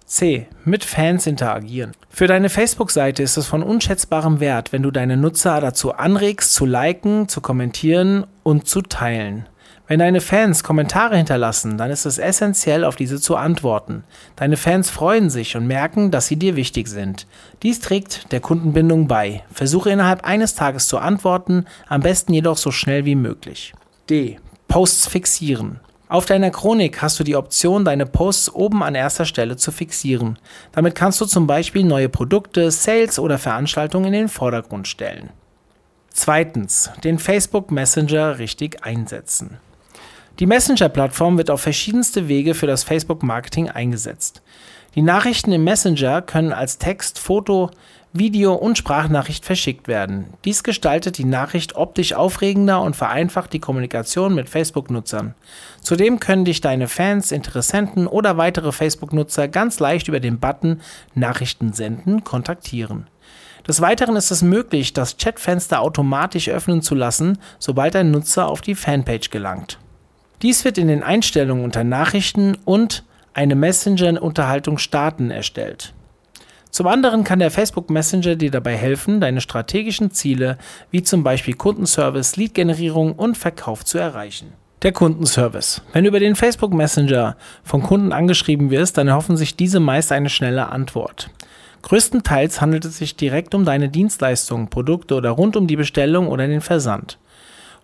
C. 0.06 0.48
Mit 0.64 0.84
Fans 0.84 1.28
interagieren. 1.28 1.92
Für 2.08 2.26
deine 2.26 2.48
Facebook-Seite 2.48 3.22
ist 3.22 3.36
es 3.36 3.46
von 3.46 3.62
unschätzbarem 3.62 4.40
Wert, 4.40 4.72
wenn 4.72 4.82
du 4.82 4.90
deine 4.90 5.16
Nutzer 5.16 5.60
dazu 5.60 5.92
anregst, 5.92 6.52
zu 6.52 6.66
liken, 6.66 7.28
zu 7.28 7.40
kommentieren 7.40 8.26
und 8.42 8.66
zu 8.66 8.82
teilen. 8.82 9.46
Wenn 9.90 9.98
deine 9.98 10.20
Fans 10.20 10.62
Kommentare 10.62 11.16
hinterlassen, 11.16 11.76
dann 11.76 11.90
ist 11.90 12.06
es 12.06 12.18
essentiell, 12.18 12.84
auf 12.84 12.94
diese 12.94 13.20
zu 13.20 13.34
antworten. 13.34 14.04
Deine 14.36 14.56
Fans 14.56 14.88
freuen 14.88 15.30
sich 15.30 15.56
und 15.56 15.66
merken, 15.66 16.12
dass 16.12 16.28
sie 16.28 16.36
dir 16.36 16.54
wichtig 16.54 16.86
sind. 16.86 17.26
Dies 17.64 17.80
trägt 17.80 18.30
der 18.30 18.38
Kundenbindung 18.38 19.08
bei. 19.08 19.42
Versuche 19.52 19.90
innerhalb 19.90 20.24
eines 20.24 20.54
Tages 20.54 20.86
zu 20.86 20.98
antworten, 20.98 21.64
am 21.88 22.02
besten 22.02 22.32
jedoch 22.32 22.56
so 22.56 22.70
schnell 22.70 23.04
wie 23.04 23.16
möglich. 23.16 23.74
D. 24.08 24.38
Posts 24.68 25.08
fixieren. 25.08 25.80
Auf 26.08 26.24
deiner 26.24 26.52
Chronik 26.52 27.02
hast 27.02 27.18
du 27.18 27.24
die 27.24 27.34
Option, 27.34 27.84
deine 27.84 28.06
Posts 28.06 28.54
oben 28.54 28.84
an 28.84 28.94
erster 28.94 29.24
Stelle 29.24 29.56
zu 29.56 29.72
fixieren. 29.72 30.38
Damit 30.70 30.94
kannst 30.94 31.20
du 31.20 31.24
zum 31.24 31.48
Beispiel 31.48 31.82
neue 31.82 32.08
Produkte, 32.08 32.70
Sales 32.70 33.18
oder 33.18 33.38
Veranstaltungen 33.38 34.06
in 34.06 34.12
den 34.12 34.28
Vordergrund 34.28 34.86
stellen. 34.86 35.30
Zweitens, 36.10 36.92
den 37.02 37.18
Facebook 37.18 37.72
Messenger 37.72 38.38
richtig 38.38 38.84
einsetzen. 38.84 39.58
Die 40.40 40.46
Messenger-Plattform 40.46 41.36
wird 41.36 41.50
auf 41.50 41.60
verschiedenste 41.60 42.26
Wege 42.26 42.54
für 42.54 42.66
das 42.66 42.82
Facebook-Marketing 42.82 43.68
eingesetzt. 43.68 44.40
Die 44.94 45.02
Nachrichten 45.02 45.52
im 45.52 45.64
Messenger 45.64 46.22
können 46.22 46.54
als 46.54 46.78
Text, 46.78 47.18
Foto, 47.18 47.70
Video 48.14 48.54
und 48.54 48.78
Sprachnachricht 48.78 49.44
verschickt 49.44 49.86
werden. 49.86 50.32
Dies 50.46 50.62
gestaltet 50.62 51.18
die 51.18 51.26
Nachricht 51.26 51.76
optisch 51.76 52.14
aufregender 52.14 52.80
und 52.80 52.96
vereinfacht 52.96 53.52
die 53.52 53.58
Kommunikation 53.58 54.34
mit 54.34 54.48
Facebook-Nutzern. 54.48 55.34
Zudem 55.82 56.20
können 56.20 56.46
dich 56.46 56.62
deine 56.62 56.88
Fans, 56.88 57.32
Interessenten 57.32 58.06
oder 58.06 58.38
weitere 58.38 58.72
Facebook-Nutzer 58.72 59.46
ganz 59.46 59.78
leicht 59.78 60.08
über 60.08 60.20
den 60.20 60.40
Button 60.40 60.80
Nachrichten 61.14 61.74
senden 61.74 62.24
kontaktieren. 62.24 63.08
Des 63.68 63.82
Weiteren 63.82 64.16
ist 64.16 64.30
es 64.30 64.40
möglich, 64.40 64.94
das 64.94 65.18
Chatfenster 65.18 65.82
automatisch 65.82 66.48
öffnen 66.48 66.80
zu 66.80 66.94
lassen, 66.94 67.36
sobald 67.58 67.94
ein 67.94 68.10
Nutzer 68.10 68.48
auf 68.48 68.62
die 68.62 68.74
Fanpage 68.74 69.28
gelangt. 69.28 69.78
Dies 70.42 70.64
wird 70.64 70.78
in 70.78 70.88
den 70.88 71.02
Einstellungen 71.02 71.64
unter 71.64 71.84
Nachrichten 71.84 72.56
und 72.64 73.04
eine 73.34 73.54
Messenger-Unterhaltung 73.54 74.78
starten 74.78 75.30
erstellt. 75.30 75.92
Zum 76.70 76.86
anderen 76.86 77.24
kann 77.24 77.40
der 77.40 77.50
Facebook 77.50 77.90
Messenger 77.90 78.36
dir 78.36 78.50
dabei 78.50 78.76
helfen, 78.76 79.20
deine 79.20 79.40
strategischen 79.40 80.12
Ziele 80.12 80.56
wie 80.90 81.02
zum 81.02 81.24
Beispiel 81.24 81.54
Kundenservice, 81.54 82.36
Lead-Generierung 82.36 83.12
und 83.12 83.36
Verkauf 83.36 83.84
zu 83.84 83.98
erreichen. 83.98 84.52
Der 84.82 84.92
Kundenservice. 84.92 85.82
Wenn 85.92 86.04
du 86.04 86.08
über 86.08 86.20
den 86.20 86.36
Facebook 86.36 86.72
Messenger 86.72 87.36
von 87.64 87.82
Kunden 87.82 88.12
angeschrieben 88.12 88.70
wirst, 88.70 88.96
dann 88.96 89.08
erhoffen 89.08 89.36
sich 89.36 89.56
diese 89.56 89.78
meist 89.78 90.10
eine 90.10 90.30
schnelle 90.30 90.70
Antwort. 90.70 91.28
Größtenteils 91.82 92.60
handelt 92.60 92.84
es 92.84 92.98
sich 92.98 93.16
direkt 93.16 93.54
um 93.54 93.64
deine 93.64 93.88
Dienstleistungen, 93.88 94.68
Produkte 94.68 95.16
oder 95.16 95.30
rund 95.30 95.56
um 95.56 95.66
die 95.66 95.76
Bestellung 95.76 96.28
oder 96.28 96.46
den 96.46 96.60
Versand. 96.60 97.18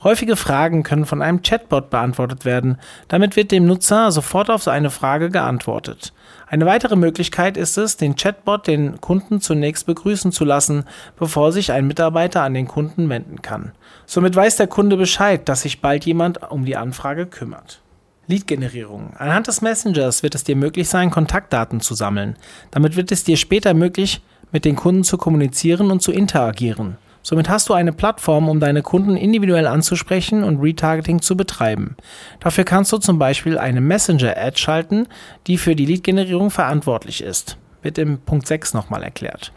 Häufige 0.02 0.36
Fragen 0.36 0.82
können 0.82 1.06
von 1.06 1.22
einem 1.22 1.42
Chatbot 1.42 1.90
beantwortet 1.90 2.44
werden. 2.44 2.78
Damit 3.08 3.34
wird 3.34 3.50
dem 3.50 3.66
Nutzer 3.66 4.12
sofort 4.12 4.50
auf 4.50 4.62
seine 4.62 4.90
Frage 4.90 5.30
geantwortet. 5.30 6.12
Eine 6.46 6.66
weitere 6.66 6.96
Möglichkeit 6.96 7.56
ist 7.56 7.78
es, 7.78 7.96
den 7.96 8.14
Chatbot 8.14 8.66
den 8.66 9.00
Kunden 9.00 9.40
zunächst 9.40 9.86
begrüßen 9.86 10.32
zu 10.32 10.44
lassen, 10.44 10.84
bevor 11.18 11.50
sich 11.50 11.72
ein 11.72 11.86
Mitarbeiter 11.86 12.42
an 12.42 12.54
den 12.54 12.68
Kunden 12.68 13.08
wenden 13.08 13.42
kann. 13.42 13.72
Somit 14.04 14.36
weiß 14.36 14.56
der 14.56 14.66
Kunde 14.66 14.96
Bescheid, 14.96 15.48
dass 15.48 15.62
sich 15.62 15.80
bald 15.80 16.04
jemand 16.04 16.50
um 16.50 16.64
die 16.64 16.76
Anfrage 16.76 17.26
kümmert. 17.26 17.80
Lead-Generierung. 18.28 19.14
Anhand 19.16 19.46
des 19.46 19.62
Messengers 19.62 20.22
wird 20.22 20.34
es 20.34 20.44
dir 20.44 20.56
möglich 20.56 20.88
sein, 20.88 21.10
Kontaktdaten 21.10 21.80
zu 21.80 21.94
sammeln. 21.94 22.36
Damit 22.70 22.96
wird 22.96 23.12
es 23.12 23.24
dir 23.24 23.36
später 23.36 23.72
möglich, 23.72 24.20
mit 24.52 24.64
den 24.64 24.76
Kunden 24.76 25.04
zu 25.04 25.16
kommunizieren 25.16 25.90
und 25.90 26.02
zu 26.02 26.12
interagieren. 26.12 26.98
Somit 27.28 27.48
hast 27.48 27.68
du 27.68 27.74
eine 27.74 27.92
Plattform, 27.92 28.48
um 28.48 28.60
deine 28.60 28.82
Kunden 28.82 29.16
individuell 29.16 29.66
anzusprechen 29.66 30.44
und 30.44 30.60
Retargeting 30.60 31.20
zu 31.20 31.36
betreiben. 31.36 31.96
Dafür 32.38 32.62
kannst 32.62 32.92
du 32.92 32.98
zum 32.98 33.18
Beispiel 33.18 33.58
eine 33.58 33.80
Messenger-Ad 33.80 34.56
schalten, 34.56 35.08
die 35.48 35.58
für 35.58 35.74
die 35.74 35.86
Lead-Generierung 35.86 36.52
verantwortlich 36.52 37.24
ist. 37.24 37.58
Wird 37.82 37.98
im 37.98 38.20
Punkt 38.20 38.46
6 38.46 38.74
nochmal 38.74 39.02
erklärt. 39.02 39.52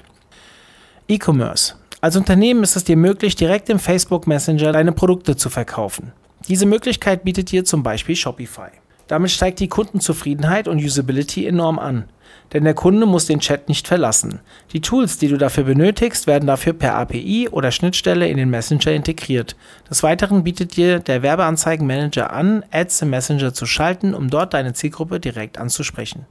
E-Commerce. 1.07 1.75
Als 2.01 2.15
Unternehmen 2.15 2.63
ist 2.63 2.75
es 2.75 2.85
dir 2.85 2.97
möglich, 2.97 3.35
direkt 3.35 3.69
im 3.69 3.77
Facebook 3.77 4.25
Messenger 4.25 4.71
deine 4.71 4.91
Produkte 4.91 5.35
zu 5.35 5.51
verkaufen. 5.51 6.11
Diese 6.47 6.65
Möglichkeit 6.65 7.23
bietet 7.23 7.51
dir 7.51 7.65
zum 7.65 7.83
Beispiel 7.83 8.15
Shopify. 8.15 8.71
Damit 9.09 9.31
steigt 9.31 9.59
die 9.59 9.67
Kundenzufriedenheit 9.67 10.69
und 10.69 10.79
Usability 10.79 11.45
enorm 11.45 11.77
an 11.77 12.05
denn 12.53 12.63
der 12.63 12.73
Kunde 12.73 13.05
muss 13.05 13.25
den 13.25 13.39
Chat 13.39 13.69
nicht 13.69 13.87
verlassen. 13.87 14.39
Die 14.73 14.81
Tools, 14.81 15.17
die 15.17 15.27
du 15.27 15.37
dafür 15.37 15.63
benötigst, 15.63 16.27
werden 16.27 16.47
dafür 16.47 16.73
per 16.73 16.95
API 16.95 17.49
oder 17.49 17.71
Schnittstelle 17.71 18.27
in 18.27 18.37
den 18.37 18.49
Messenger 18.49 18.91
integriert. 18.91 19.55
Des 19.89 20.03
Weiteren 20.03 20.43
bietet 20.43 20.75
dir 20.75 20.99
der 20.99 21.21
Werbeanzeigenmanager 21.21 22.31
an, 22.31 22.63
Ads 22.71 23.03
im 23.03 23.11
Messenger 23.11 23.53
zu 23.53 23.65
schalten, 23.65 24.13
um 24.13 24.29
dort 24.29 24.53
deine 24.53 24.73
Zielgruppe 24.73 25.19
direkt 25.19 25.57
anzusprechen. 25.57 26.25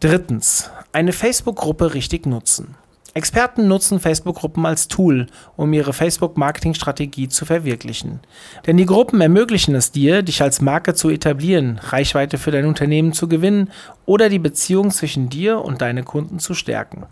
Drittens, 0.00 0.70
eine 0.92 1.12
Facebook-Gruppe 1.12 1.94
richtig 1.94 2.26
nutzen. 2.26 2.74
Experten 3.14 3.68
nutzen 3.68 4.00
Facebook-Gruppen 4.00 4.66
als 4.66 4.88
Tool, 4.88 5.26
um 5.56 5.72
ihre 5.72 5.92
Facebook-Marketing-Strategie 5.92 7.28
zu 7.28 7.44
verwirklichen. 7.46 8.18
Denn 8.66 8.76
die 8.76 8.86
Gruppen 8.86 9.20
ermöglichen 9.20 9.76
es 9.76 9.92
dir, 9.92 10.22
dich 10.22 10.42
als 10.42 10.60
Marke 10.60 10.94
zu 10.94 11.10
etablieren, 11.10 11.78
Reichweite 11.78 12.38
für 12.38 12.50
dein 12.50 12.66
Unternehmen 12.66 13.12
zu 13.12 13.28
gewinnen 13.28 13.70
oder 14.04 14.28
die 14.28 14.40
Beziehung 14.40 14.90
zwischen 14.90 15.28
dir 15.28 15.60
und 15.60 15.80
deinen 15.80 16.04
Kunden 16.04 16.40
zu 16.40 16.54
stärken. 16.54 17.06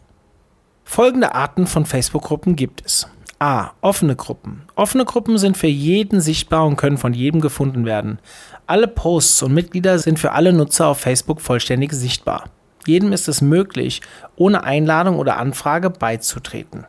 Folgende 0.83 1.37
Arten 1.37 1.69
von 1.69 1.87
Facebook-Gruppen 1.87 2.57
gibt 2.57 2.85
es. 2.85 3.07
A. 3.39 3.71
Offene 3.81 4.17
Gruppen. 4.17 4.63
Offene 4.75 5.05
Gruppen 5.05 5.39
sind 5.39 5.57
für 5.57 5.67
jeden 5.67 6.21
sichtbar 6.21 6.67
und 6.67 6.77
können 6.77 6.99
von 6.99 7.15
jedem 7.15 7.41
gefunden 7.41 7.85
werden. 7.85 8.19
Alle 8.67 8.89
Posts 8.89 9.45
und 9.45 9.55
Mitglieder 9.55 9.99
sind 9.99 10.19
für 10.19 10.33
alle 10.33 10.53
Nutzer 10.53 10.89
auf 10.89 10.99
Facebook 10.99 11.41
vollständig 11.41 11.93
sichtbar. 11.93 12.51
Jedem 12.87 13.13
ist 13.13 13.29
es 13.29 13.41
möglich, 13.41 14.01
ohne 14.37 14.65
Einladung 14.65 15.19
oder 15.19 15.37
Anfrage 15.39 15.91
beizutreten. 15.91 16.87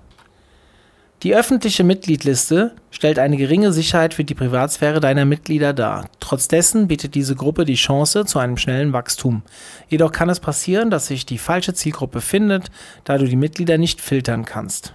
Die 1.24 1.34
öffentliche 1.34 1.86
Mitgliedliste 1.86 2.76
stellt 2.92 3.18
eine 3.18 3.38
geringe 3.38 3.72
Sicherheit 3.72 4.14
für 4.14 4.26
die 4.26 4.34
Privatsphäre 4.34 5.00
deiner 5.00 5.24
Mitglieder 5.24 5.72
dar. 5.72 6.10
Trotz 6.20 6.50
bietet 6.50 7.16
diese 7.16 7.36
Gruppe 7.36 7.64
die 7.64 7.76
Chance 7.76 8.26
zu 8.26 8.40
einem 8.40 8.58
schnellen 8.58 8.92
Wachstum. 8.92 9.42
Jedoch 9.88 10.12
kann 10.12 10.28
es 10.28 10.42
passieren, 10.42 10.90
dass 10.90 11.08
sich 11.08 11.26
die 11.26 11.38
falsche 11.38 11.74
Zielgruppe 11.74 12.20
findet, 12.20 12.72
da 13.06 13.18
du 13.18 13.26
die 13.26 13.38
Mitglieder 13.38 13.78
nicht 13.78 14.02
filtern 14.02 14.44
kannst. 14.44 14.94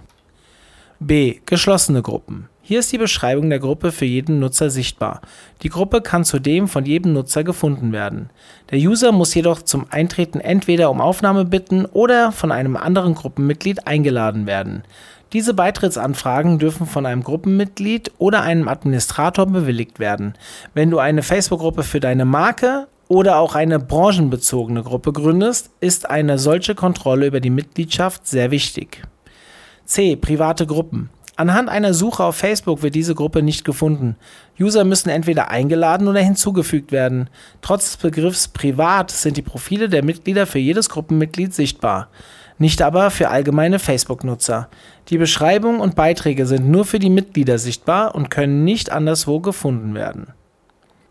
B. 0.99 1.39
Geschlossene 1.47 2.03
Gruppen. 2.03 2.47
Hier 2.69 2.81
ist 2.81 2.91
die 2.91 2.99
Beschreibung 2.99 3.49
der 3.49 3.57
Gruppe 3.57 3.91
für 3.91 4.05
jeden 4.05 4.37
Nutzer 4.37 4.69
sichtbar. 4.69 5.21
Die 5.63 5.69
Gruppe 5.69 6.01
kann 6.01 6.23
zudem 6.23 6.67
von 6.67 6.85
jedem 6.85 7.13
Nutzer 7.13 7.43
gefunden 7.43 7.91
werden. 7.91 8.29
Der 8.69 8.77
User 8.77 9.11
muss 9.11 9.33
jedoch 9.33 9.63
zum 9.63 9.87
Eintreten 9.89 10.39
entweder 10.39 10.91
um 10.91 11.01
Aufnahme 11.01 11.45
bitten 11.45 11.85
oder 11.87 12.31
von 12.31 12.51
einem 12.51 12.77
anderen 12.77 13.15
Gruppenmitglied 13.15 13.87
eingeladen 13.87 14.45
werden. 14.45 14.83
Diese 15.33 15.55
Beitrittsanfragen 15.55 16.59
dürfen 16.59 16.85
von 16.85 17.07
einem 17.07 17.23
Gruppenmitglied 17.23 18.11
oder 18.19 18.43
einem 18.43 18.67
Administrator 18.67 19.47
bewilligt 19.47 19.97
werden. 19.97 20.35
Wenn 20.75 20.91
du 20.91 20.99
eine 20.99 21.23
Facebook-Gruppe 21.23 21.81
für 21.81 21.99
deine 21.99 22.25
Marke 22.25 22.87
oder 23.07 23.39
auch 23.39 23.55
eine 23.55 23.79
branchenbezogene 23.79 24.83
Gruppe 24.83 25.11
gründest, 25.11 25.71
ist 25.79 26.07
eine 26.07 26.37
solche 26.37 26.75
Kontrolle 26.75 27.25
über 27.25 27.39
die 27.39 27.49
Mitgliedschaft 27.49 28.27
sehr 28.27 28.51
wichtig. 28.51 29.01
C. 29.85 30.15
Private 30.15 30.67
Gruppen. 30.67 31.09
Anhand 31.39 31.69
einer 31.69 31.93
Suche 31.93 32.25
auf 32.25 32.35
Facebook 32.35 32.81
wird 32.81 32.95
diese 32.95 33.15
Gruppe 33.15 33.41
nicht 33.41 33.63
gefunden. 33.63 34.17
User 34.59 34.83
müssen 34.83 35.07
entweder 35.07 35.49
eingeladen 35.49 36.09
oder 36.09 36.19
hinzugefügt 36.19 36.91
werden. 36.91 37.29
Trotz 37.61 37.85
des 37.85 37.95
Begriffs 37.95 38.49
privat 38.49 39.09
sind 39.09 39.37
die 39.37 39.41
Profile 39.41 39.87
der 39.87 40.03
Mitglieder 40.03 40.45
für 40.45 40.59
jedes 40.59 40.89
Gruppenmitglied 40.89 41.53
sichtbar. 41.53 42.09
Nicht 42.57 42.81
aber 42.81 43.09
für 43.09 43.29
allgemeine 43.29 43.79
Facebook-Nutzer. 43.79 44.67
Die 45.07 45.17
Beschreibung 45.17 45.79
und 45.79 45.95
Beiträge 45.95 46.45
sind 46.45 46.67
nur 46.67 46.83
für 46.83 46.99
die 46.99 47.09
Mitglieder 47.09 47.57
sichtbar 47.57 48.15
und 48.15 48.29
können 48.29 48.65
nicht 48.65 48.91
anderswo 48.91 49.39
gefunden 49.39 49.95
werden. 49.95 50.33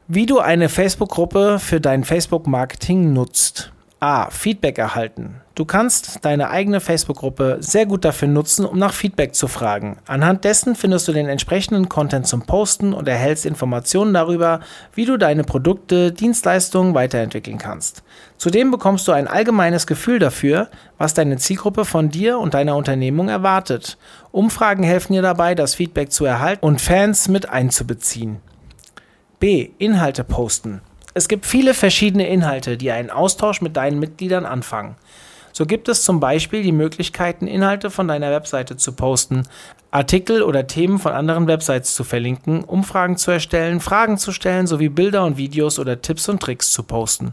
Wie 0.08 0.26
du 0.26 0.40
eine 0.40 0.68
Facebook-Gruppe 0.68 1.58
für 1.58 1.80
dein 1.80 2.04
Facebook-Marketing 2.04 3.14
nutzt. 3.14 3.73
A. 4.00 4.28
Feedback 4.28 4.76
erhalten. 4.76 5.40
Du 5.59 5.65
kannst 5.65 6.25
deine 6.25 6.50
eigene 6.50 6.79
Facebook-Gruppe 6.79 7.57
sehr 7.59 7.85
gut 7.85 8.05
dafür 8.05 8.29
nutzen, 8.29 8.65
um 8.65 8.79
nach 8.79 8.93
Feedback 8.93 9.35
zu 9.35 9.49
fragen. 9.49 9.97
Anhand 10.07 10.45
dessen 10.45 10.77
findest 10.77 11.09
du 11.09 11.12
den 11.12 11.29
entsprechenden 11.29 11.88
Content 11.88 12.29
zum 12.29 12.43
Posten 12.43 12.93
und 12.93 13.09
erhältst 13.09 13.45
Informationen 13.45 14.15
darüber, 14.15 14.61
wie 14.95 15.05
du 15.05 15.17
deine 15.17 15.43
Produkte, 15.43 16.12
Dienstleistungen 16.12 16.95
weiterentwickeln 16.95 17.59
kannst. 17.59 18.05
Zudem 18.37 18.71
bekommst 18.71 19.09
du 19.09 19.11
ein 19.11 19.27
allgemeines 19.27 19.88
Gefühl 19.88 20.21
dafür, 20.21 20.69
was 20.97 21.15
deine 21.15 21.38
Zielgruppe 21.38 21.85
von 21.85 22.09
dir 22.09 22.38
und 22.38 22.55
deiner 22.55 22.77
Unternehmung 22.77 23.29
erwartet. 23.29 23.99
Umfragen 24.31 24.85
helfen 24.85 25.15
dir 25.15 25.23
dabei, 25.23 25.57
das 25.57 25.75
Feedback 25.75 26.12
zu 26.12 26.25
erhalten 26.25 26.65
und 26.65 26.81
Fans 26.81 27.27
mit 27.27 27.49
einzubeziehen. 27.49 28.37
B. 29.41 29.71
Inhalte 29.79 30.23
posten. 30.23 30.83
Es 31.15 31.27
gibt 31.27 31.47
viele 31.47 31.75
verschiedene 31.75 32.29
Inhalte, 32.29 32.77
die 32.77 32.93
einen 32.93 33.11
Austausch 33.11 33.61
mit 33.61 33.77
deinen 33.77 33.99
Mitgliedern 33.99 34.47
anfangen. 34.47 34.95
So 35.59 35.67
gibt 35.67 35.88
es 35.88 36.05
zum 36.05 36.21
Beispiel 36.21 36.62
die 36.62 36.71
Möglichkeiten, 36.71 37.49
Inhalte 37.49 37.91
von 37.91 38.07
deiner 38.07 38.31
Webseite 38.31 38.77
zu 38.77 38.93
posten, 38.93 39.43
Artikel 39.91 40.45
oder 40.45 40.69
Themen 40.69 41.00
von 41.00 41.11
anderen 41.11 41.49
Websites 41.49 41.97
zu 41.97 42.05
verlinken, 42.05 42.62
Umfragen 42.62 43.17
zu 43.17 43.33
erstellen, 43.33 43.81
Fragen 43.81 44.19
zu 44.19 44.31
stellen 44.31 44.69
sowie 44.69 44.88
Bilder 44.88 45.25
und 45.25 45.37
Videos 45.37 45.81
oder 45.81 46.00
Tipps 46.00 46.29
und 46.29 46.41
Tricks 46.41 46.71
zu 46.71 46.85
posten. 46.85 47.31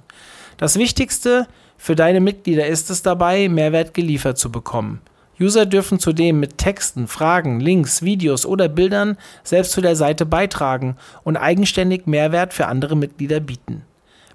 Das 0.57 0.79
Wichtigste 0.79 1.45
für 1.77 1.95
deine 1.95 2.19
Mitglieder 2.19 2.65
ist 2.65 2.89
es 2.89 3.03
dabei, 3.03 3.47
Mehrwert 3.47 3.93
geliefert 3.93 4.39
zu 4.39 4.51
bekommen. 4.51 5.01
User 5.39 5.67
dürfen 5.67 5.99
zudem 5.99 6.39
mit 6.39 6.57
Texten, 6.57 7.07
Fragen, 7.07 7.59
Links, 7.59 8.01
Videos 8.01 8.47
oder 8.47 8.69
Bildern 8.69 9.17
selbst 9.43 9.73
zu 9.73 9.81
der 9.81 9.95
Seite 9.95 10.25
beitragen 10.25 10.97
und 11.23 11.37
eigenständig 11.37 12.07
Mehrwert 12.07 12.55
für 12.55 12.65
andere 12.65 12.97
Mitglieder 12.97 13.39
bieten. 13.39 13.83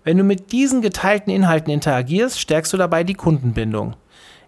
Wenn 0.03 0.17
du 0.17 0.25
mit 0.25 0.53
diesen 0.53 0.81
geteilten 0.81 1.33
Inhalten 1.33 1.71
interagierst, 1.71 2.41
stärkst 2.41 2.73
du 2.73 2.77
dabei 2.77 3.05
die 3.05 3.15
Kundenbindung. 3.15 3.97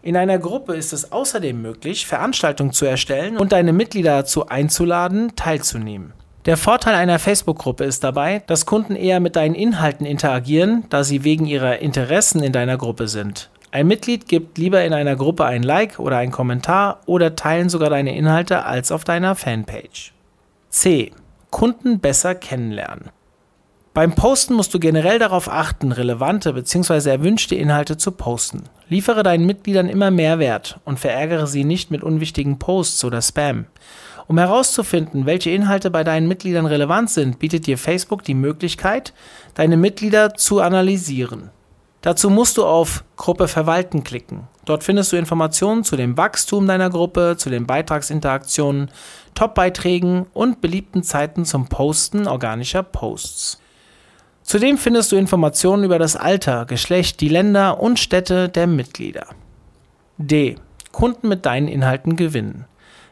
In 0.02 0.16
einer 0.16 0.38
Gruppe 0.38 0.74
ist 0.74 0.92
es 0.92 1.12
außerdem 1.12 1.60
möglich, 1.60 2.06
Veranstaltungen 2.06 2.72
zu 2.72 2.86
erstellen 2.86 3.36
und 3.36 3.52
deine 3.52 3.72
Mitglieder 3.72 4.16
dazu 4.18 4.48
einzuladen, 4.48 5.36
teilzunehmen. 5.36 6.12
Der 6.44 6.56
Vorteil 6.56 6.96
einer 6.96 7.20
Facebook-Gruppe 7.20 7.84
ist 7.84 8.02
dabei, 8.02 8.42
dass 8.48 8.66
Kunden 8.66 8.96
eher 8.96 9.20
mit 9.20 9.36
deinen 9.36 9.54
Inhalten 9.54 10.04
interagieren, 10.04 10.84
da 10.90 11.04
sie 11.04 11.22
wegen 11.22 11.46
ihrer 11.46 11.78
Interessen 11.78 12.42
in 12.42 12.52
deiner 12.52 12.78
Gruppe 12.78 13.06
sind. 13.06 13.48
Ein 13.70 13.86
Mitglied 13.86 14.26
gibt 14.26 14.58
lieber 14.58 14.84
in 14.84 14.92
einer 14.92 15.14
Gruppe 15.14 15.44
ein 15.44 15.62
Like 15.62 16.00
oder 16.00 16.18
einen 16.18 16.32
Kommentar 16.32 17.00
oder 17.06 17.36
teilen 17.36 17.68
sogar 17.68 17.90
deine 17.90 18.16
Inhalte 18.16 18.64
als 18.64 18.90
auf 18.90 19.04
deiner 19.04 19.36
Fanpage. 19.36 20.12
C. 20.68 21.12
Kunden 21.50 22.00
besser 22.00 22.34
kennenlernen. 22.34 23.10
Beim 23.94 24.14
Posten 24.14 24.54
musst 24.54 24.72
du 24.72 24.78
generell 24.78 25.18
darauf 25.18 25.50
achten, 25.50 25.92
relevante 25.92 26.54
bzw. 26.54 27.10
erwünschte 27.10 27.54
Inhalte 27.54 27.98
zu 27.98 28.12
posten. 28.12 28.62
Liefere 28.88 29.22
deinen 29.22 29.44
Mitgliedern 29.44 29.86
immer 29.86 30.10
Mehrwert 30.10 30.80
und 30.86 30.98
verärgere 30.98 31.46
sie 31.46 31.64
nicht 31.64 31.90
mit 31.90 32.02
unwichtigen 32.02 32.58
Posts 32.58 33.04
oder 33.04 33.20
Spam. 33.20 33.66
Um 34.28 34.38
herauszufinden, 34.38 35.26
welche 35.26 35.50
Inhalte 35.50 35.90
bei 35.90 36.04
deinen 36.04 36.26
Mitgliedern 36.26 36.64
relevant 36.64 37.10
sind, 37.10 37.38
bietet 37.38 37.66
dir 37.66 37.76
Facebook 37.76 38.24
die 38.24 38.32
Möglichkeit, 38.32 39.12
deine 39.52 39.76
Mitglieder 39.76 40.32
zu 40.32 40.60
analysieren. 40.60 41.50
Dazu 42.00 42.30
musst 42.30 42.56
du 42.56 42.64
auf 42.64 43.04
Gruppe 43.16 43.46
verwalten 43.46 44.04
klicken. 44.04 44.48
Dort 44.64 44.84
findest 44.84 45.12
du 45.12 45.16
Informationen 45.16 45.84
zu 45.84 45.96
dem 45.96 46.16
Wachstum 46.16 46.66
deiner 46.66 46.88
Gruppe, 46.88 47.36
zu 47.36 47.50
den 47.50 47.66
Beitragsinteraktionen, 47.66 48.90
Top-Beiträgen 49.34 50.26
und 50.32 50.62
beliebten 50.62 51.02
Zeiten 51.02 51.44
zum 51.44 51.66
Posten 51.68 52.26
organischer 52.26 52.82
Posts. 52.82 53.61
Zudem 54.42 54.76
findest 54.78 55.12
du 55.12 55.16
Informationen 55.16 55.84
über 55.84 55.98
das 55.98 56.16
Alter, 56.16 56.66
Geschlecht, 56.66 57.20
die 57.20 57.28
Länder 57.28 57.80
und 57.80 57.98
Städte 57.98 58.48
der 58.48 58.66
Mitglieder. 58.66 59.26
D. 60.18 60.56
Kunden 60.90 61.28
mit 61.28 61.46
deinen 61.46 61.68
Inhalten 61.68 62.16
gewinnen. 62.16 62.66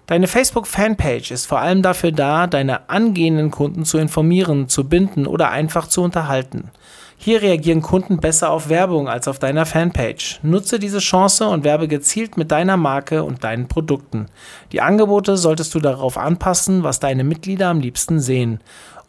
Deine 0.07 0.27
Facebook-Fanpage 0.27 1.31
ist 1.31 1.47
vor 1.47 1.61
allem 1.61 1.83
dafür 1.83 2.11
da, 2.11 2.49
deine 2.49 2.91
angehenden 2.91 3.53
Kunden 3.53 3.85
zu 3.85 3.97
informieren, 3.97 4.69
zu 4.69 4.89
binden 4.89 5.27
oder 5.27 5.51
einfach 5.51 5.87
zu 5.87 6.03
unterhalten. 6.03 6.73
Hier 7.17 7.43
reagieren 7.43 7.83
Kunden 7.83 8.19
besser 8.19 8.51
auf 8.51 8.71
Werbung 8.71 9.07
als 9.09 9.29
auf 9.29 9.39
deiner 9.39 9.67
Fanpage. 9.67 10.41
Nutze 10.43 10.79
diese 10.79 11.01
Chance 11.01 11.47
und 11.47 11.65
werbe 11.65 11.87
gezielt 11.87 12.39
mit 12.39 12.51
deiner 12.51 12.77
Marke 12.77 13.23
und 13.23 13.45
deinen 13.45 13.69
Produkten. 13.69 14.27
Die 14.73 14.81
Angebote 14.81 15.37
solltest 15.37 15.75
du 15.75 15.81
darauf 15.81 16.17
anpassen, 16.17 16.83
was 16.83 16.99
deine 16.99 17.23
Mitglieder 17.23 17.69
am 17.69 17.81
liebsten 17.81 18.21
sehen. 18.21 18.61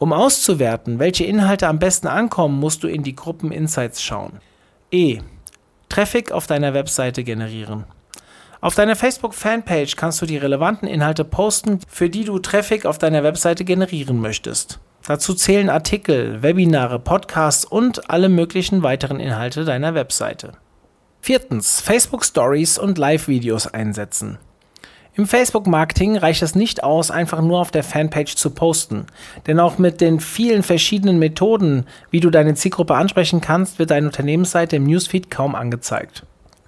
Um 0.01 0.13
auszuwerten, 0.13 0.98
welche 0.98 1.25
Inhalte 1.25 1.67
am 1.67 1.77
besten 1.77 2.08
ankommen, 2.08 2.60
musst 2.60 2.81
du 2.81 2.88
in 2.88 3.03
die 3.03 3.15
Gruppen 3.15 3.51
Insights 3.51 4.01
schauen. 4.01 4.39
E. 4.89 5.20
Traffic 5.89 6.31
auf 6.31 6.48
deiner 6.48 6.74
Webseite 6.74 7.24
generieren. 7.24 7.84
Auf 8.62 8.74
deiner 8.74 8.96
Facebook-Fanpage 8.96 9.96
kannst 9.98 10.20
du 10.20 10.25
die 10.25 10.38
relevanten 10.38 10.88
Inhalte 10.88 11.24
posten, 11.24 11.81
für 11.88 12.10
die 12.10 12.24
du 12.24 12.39
Traffic 12.39 12.88
auf 12.88 12.98
deiner 12.98 13.22
Webseite 13.22 13.63
generieren 13.63 14.20
möchtest. 14.20 14.79
Dazu 15.05 15.36
zählen 15.36 15.70
Artikel, 15.70 16.41
Webinare, 16.41 16.98
Podcasts 16.98 17.63
und 17.63 18.10
alle 18.10 18.29
möglichen 18.29 18.81
weiteren 18.81 19.20
Inhalte 19.20 19.65
deiner 19.65 19.93
Webseite. 19.93 20.53
Viertens, 21.22 21.79
Facebook 21.79 22.25
Stories 22.25 22.79
und 22.79 22.98
Live-Videos 22.98 23.67
einsetzen. 23.67 24.39
Im 25.15 25.27
Facebook-Marketing 25.27 26.18
reicht 26.18 26.41
es 26.41 26.56
nicht 26.56 26.84
aus, 26.84 27.12
einfach 27.12 27.41
nur 27.41 27.60
auf 27.60 27.72
der 27.72 27.84
Fanpage 27.84 28.36
zu 28.36 28.50
posten. 28.51 29.08
Denn 29.46 29.60
auch 29.60 29.77
mit 29.77 30.00
den 30.00 30.22
vielen 30.22 30.63
verschiedenen 30.63 31.20
Methoden, 31.20 31.86
wie 32.12 32.22
du 32.22 32.30
deine 32.30 32.56
Zielgruppe 32.56 32.96
ansprechen 32.96 33.41
kannst, 33.41 33.77
wird 33.77 33.91
deine 33.91 34.08
Unternehmensseite 34.08 34.77
im 34.77 34.86
Newsfeed 34.86 35.30
kaum 35.30 35.53
angezeigt. 35.53 36.24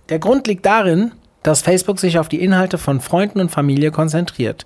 Der 0.10 0.20
Grund 0.20 0.46
liegt 0.48 0.66
darin, 0.66 1.14
dass 1.42 1.62
Facebook 1.62 2.00
sich 2.00 2.20
auf 2.20 2.28
die 2.28 2.42
Inhalte 2.42 2.78
von 2.78 3.00
Freunden 3.00 3.40
und 3.40 3.50
Familie 3.50 3.92
konzentriert. 3.92 4.66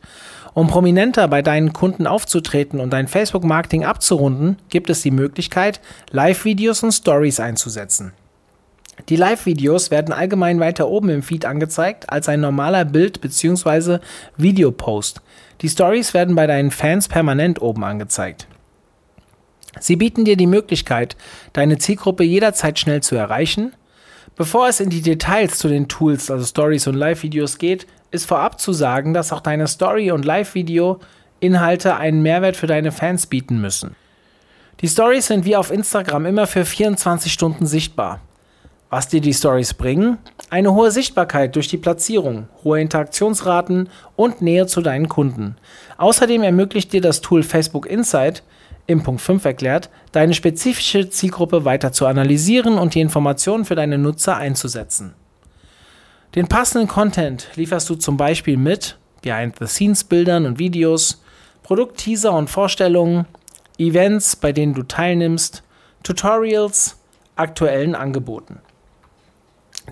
Um 0.55 0.67
prominenter 0.67 1.27
bei 1.27 1.43
deinen 1.43 1.72
Kunden 1.72 2.07
aufzutreten 2.07 2.79
und 2.79 2.91
dein 2.91 3.07
Facebook-Marketing 3.07 3.86
abzurunden, 3.86 4.57
gibt 4.69 4.89
es 4.89 5.03
die 5.03 5.12
Möglichkeit, 5.12 5.81
Live-Videos 6.10 6.81
und 6.81 6.93
Stories 6.93 7.39
einzusetzen. 7.39 8.13
Die 9.09 9.15
Live-Videos 9.15 9.91
werden 9.91 10.13
allgemein 10.13 10.59
weiter 10.59 10.87
oben 10.87 11.09
im 11.09 11.23
Feed 11.23 11.45
angezeigt 11.45 12.09
als 12.09 12.27
ein 12.27 12.41
normaler 12.41 12.83
Bild- 12.83 13.21
bzw. 13.21 13.99
Videopost. 14.35 15.21
Die 15.61 15.69
Stories 15.69 16.13
werden 16.13 16.35
bei 16.35 16.47
deinen 16.47 16.71
Fans 16.71 17.07
permanent 17.07 17.61
oben 17.61 17.83
angezeigt. 17.83 18.47
Sie 19.79 19.95
bieten 19.95 20.25
dir 20.25 20.35
die 20.35 20.47
Möglichkeit, 20.47 21.15
deine 21.53 21.77
Zielgruppe 21.77 22.23
jederzeit 22.23 22.79
schnell 22.79 23.01
zu 23.01 23.15
erreichen, 23.15 23.73
Bevor 24.37 24.67
es 24.67 24.79
in 24.79 24.91
die 24.91 25.01
Details 25.01 25.57
zu 25.57 25.67
den 25.67 25.87
Tools, 25.87 26.29
also 26.29 26.45
Stories 26.45 26.85
und 26.85 26.93
Live-Videos 26.93 27.57
geht, 27.57 27.87
ist 28.11 28.27
vorab 28.27 28.61
zu 28.61 28.71
sagen, 28.71 29.15
dass 29.15 29.33
auch 29.33 29.41
deine 29.41 29.67
Story- 29.67 30.11
und 30.11 30.25
Live-Video-Inhalte 30.25 31.95
einen 31.95 32.21
Mehrwert 32.21 32.55
für 32.55 32.67
deine 32.67 32.91
Fans 32.91 33.25
bieten 33.25 33.59
müssen. 33.59 33.95
Die 34.81 34.87
Stories 34.87 35.25
sind 35.25 35.45
wie 35.45 35.55
auf 35.55 35.71
Instagram 35.71 36.27
immer 36.27 36.45
für 36.45 36.65
24 36.65 37.33
Stunden 37.33 37.65
sichtbar. 37.65 38.21
Was 38.89 39.10
dir 39.10 39.20
die 39.20 39.34
Stories 39.34 39.74
bringen? 39.74 40.17
Eine 40.50 40.74
hohe 40.74 40.91
Sichtbarkeit 40.91 41.56
durch 41.58 41.67
die 41.67 41.77
Platzierung, 41.77 42.48
hohe 42.63 42.79
Interaktionsraten 42.79 43.89
und 44.15 44.41
Nähe 44.41 44.65
zu 44.65 44.82
deinen 44.82 45.10
Kunden. 45.10 45.58
Außerdem 45.98 46.41
ermöglicht 46.41 46.94
dir 46.94 47.01
das 47.01 47.20
Tool 47.20 47.44
Facebook 47.44 47.86
Insight, 47.86 48.44
im 48.86 49.03
Punkt 49.03 49.20
5 49.20 49.44
erklärt, 49.44 49.89
deine 50.13 50.34
spezifische 50.34 51.10
Zielgruppe 51.10 51.65
weiter 51.65 51.91
zu 51.91 52.06
analysieren 52.06 52.77
und 52.77 52.96
die 52.96 53.01
Informationen 53.01 53.65
für 53.65 53.75
deine 53.75 53.98
Nutzer 53.98 54.38
einzusetzen. 54.38 55.13
Den 56.36 56.48
passenden 56.48 56.88
Content 56.88 57.50
lieferst 57.56 57.89
du 57.89 57.95
zum 57.95 58.15
Beispiel 58.15 58.56
mit 58.56 58.97
Behind-the-Scenes-Bildern 59.21 60.45
und 60.45 60.60
Videos, 60.60 61.21
Produktteaser 61.63 62.32
und 62.32 62.50
Vorstellungen, 62.50 63.26
Events, 63.78 64.38
bei 64.38 64.54
denen 64.54 64.73
du 64.73 64.84
teilnimmst, 64.84 65.63
Tutorials, 66.04 66.97
aktuellen 67.36 67.93
Angeboten. 67.93 68.60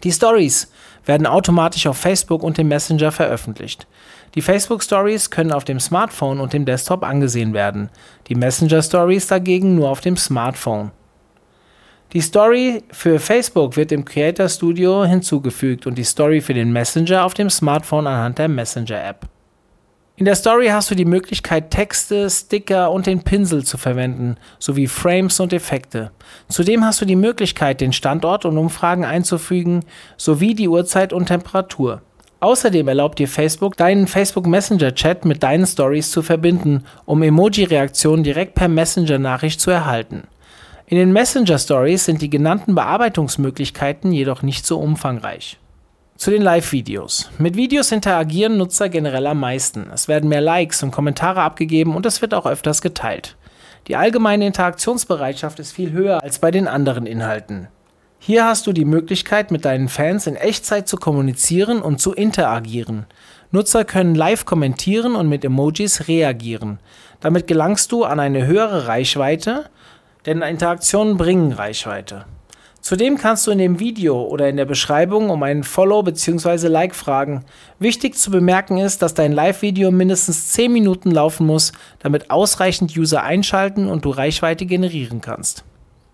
Die 0.04 0.12
Stories 0.12 0.72
werden 1.06 1.28
automatisch 1.28 1.88
auf 1.88 1.98
Facebook 1.98 2.44
und 2.44 2.58
dem 2.58 2.68
Messenger 2.68 3.12
veröffentlicht. 3.12 3.88
Die 4.36 4.42
Facebook 4.42 4.84
Stories 4.84 5.30
können 5.30 5.52
auf 5.52 5.64
dem 5.64 5.80
Smartphone 5.80 6.40
und 6.40 6.54
dem 6.54 6.66
Desktop 6.66 7.04
angesehen 7.04 7.54
werden, 7.54 7.90
die 8.28 8.36
Messenger 8.36 8.82
Stories 8.82 9.28
dagegen 9.28 9.76
nur 9.76 9.90
auf 9.90 10.02
dem 10.02 10.18
Smartphone. 10.18 10.92
Die 12.14 12.22
Story 12.22 12.84
für 12.92 13.20
Facebook 13.20 13.76
wird 13.78 13.92
im 13.92 14.06
Creator 14.06 14.48
Studio 14.48 15.06
hinzugefügt 15.06 15.88
und 15.88 15.98
die 15.98 16.04
Story 16.04 16.42
für 16.42 16.54
den 16.54 16.72
Messenger 16.72 17.26
auf 17.26 17.34
dem 17.34 17.50
Smartphone 17.50 18.08
anhand 18.08 18.38
der 18.38 18.48
Messenger 18.48 19.04
App. 19.04 19.28
In 20.18 20.24
der 20.24 20.36
Story 20.36 20.68
hast 20.68 20.90
du 20.90 20.96
die 20.96 21.04
Möglichkeit, 21.04 21.72
Texte, 21.72 22.30
Sticker 22.30 22.90
und 22.90 23.06
den 23.06 23.24
Pinsel 23.24 23.66
zu 23.66 23.78
verwenden, 23.78 24.38
sowie 24.60 24.88
Frames 24.88 25.42
und 25.42 25.52
Effekte. 25.52 26.12
Zudem 26.48 26.86
hast 26.86 27.02
du 27.02 27.06
die 27.06 27.18
Möglichkeit, 27.18 27.82
den 27.82 27.92
Standort 27.92 28.46
und 28.46 28.58
Umfragen 28.58 29.04
einzufügen, 29.04 29.84
sowie 30.16 30.56
die 30.56 30.70
Uhrzeit 30.70 31.12
und 31.12 31.26
Temperatur. 31.26 32.02
Außerdem 32.40 32.88
erlaubt 32.88 33.20
dir 33.20 33.28
Facebook, 33.28 33.76
deinen 33.76 34.08
Facebook 34.08 34.48
Messenger 34.48 34.96
Chat 34.96 35.26
mit 35.26 35.44
deinen 35.44 35.66
Stories 35.66 36.12
zu 36.12 36.22
verbinden, 36.22 36.86
um 37.04 37.22
Emoji-Reaktionen 37.22 38.24
direkt 38.24 38.56
per 38.56 38.70
Messenger-Nachricht 38.70 39.60
zu 39.60 39.70
erhalten. 39.70 40.24
In 40.86 40.98
den 40.98 41.12
Messenger 41.12 41.58
Stories 41.58 42.06
sind 42.06 42.22
die 42.22 42.30
genannten 42.30 42.74
Bearbeitungsmöglichkeiten 42.74 44.14
jedoch 44.14 44.44
nicht 44.44 44.66
so 44.66 44.80
umfangreich. 44.80 45.58
Zu 46.18 46.32
den 46.32 46.44
Live-Videos. 46.44 47.30
Mit 47.40 47.58
Videos 47.58 47.92
interagieren 47.92 48.56
Nutzer 48.56 48.88
generell 48.88 49.28
am 49.28 49.42
meisten. 49.42 49.88
Es 49.94 50.08
werden 50.08 50.30
mehr 50.30 50.40
Likes 50.40 50.82
und 50.82 50.92
Kommentare 50.92 51.42
abgegeben 51.42 51.94
und 51.94 52.06
es 52.06 52.22
wird 52.22 52.34
auch 52.34 52.46
öfters 52.46 52.82
geteilt. 52.82 53.36
Die 53.88 53.98
allgemeine 53.98 54.48
Interaktionsbereitschaft 54.48 55.60
ist 55.60 55.74
viel 55.74 55.92
höher 55.92 56.24
als 56.24 56.40
bei 56.40 56.52
den 56.52 56.70
anderen 56.70 57.06
Inhalten. 57.06 57.68
Hier 58.18 58.46
hast 58.46 58.66
du 58.66 58.72
die 58.72 58.86
Möglichkeit, 58.86 59.52
mit 59.52 59.66
deinen 59.66 59.90
Fans 59.90 60.26
in 60.26 60.38
Echtzeit 60.38 60.88
zu 60.88 60.96
kommunizieren 60.96 61.82
und 61.82 62.00
zu 62.00 62.14
interagieren. 62.14 63.08
Nutzer 63.52 63.84
können 63.84 64.16
live 64.16 64.46
kommentieren 64.46 65.16
und 65.16 65.28
mit 65.28 65.44
Emojis 65.44 66.08
reagieren. 66.08 66.80
Damit 67.20 67.46
gelangst 67.46 67.92
du 67.92 68.06
an 68.06 68.22
eine 68.22 68.48
höhere 68.48 68.88
Reichweite, 68.88 69.70
denn 70.26 70.42
Interaktionen 70.42 71.18
bringen 71.18 71.52
Reichweite. 71.52 72.26
Zudem 72.86 73.18
kannst 73.18 73.48
du 73.48 73.52
in 73.52 73.58
dem 73.58 73.80
Video 73.80 74.22
oder 74.22 74.48
in 74.48 74.58
der 74.58 74.66
Beschreibung 74.66 75.32
um 75.32 75.42
einen 75.42 75.64
Follow 75.64 76.04
bzw. 76.04 76.68
Like 76.68 76.94
fragen. 76.94 77.44
Wichtig 77.80 78.14
zu 78.14 78.30
bemerken 78.30 78.78
ist, 78.78 79.02
dass 79.02 79.16
dein 79.16 79.32
Live-Video 79.32 79.90
mindestens 79.90 80.50
10 80.50 80.72
Minuten 80.72 81.10
laufen 81.10 81.48
muss, 81.48 81.72
damit 81.98 82.30
ausreichend 82.30 82.96
User 82.96 83.24
einschalten 83.24 83.90
und 83.90 84.06
du 84.06 84.12
Reichweite 84.12 84.68
generieren 84.68 85.20
kannst. 85.20 85.64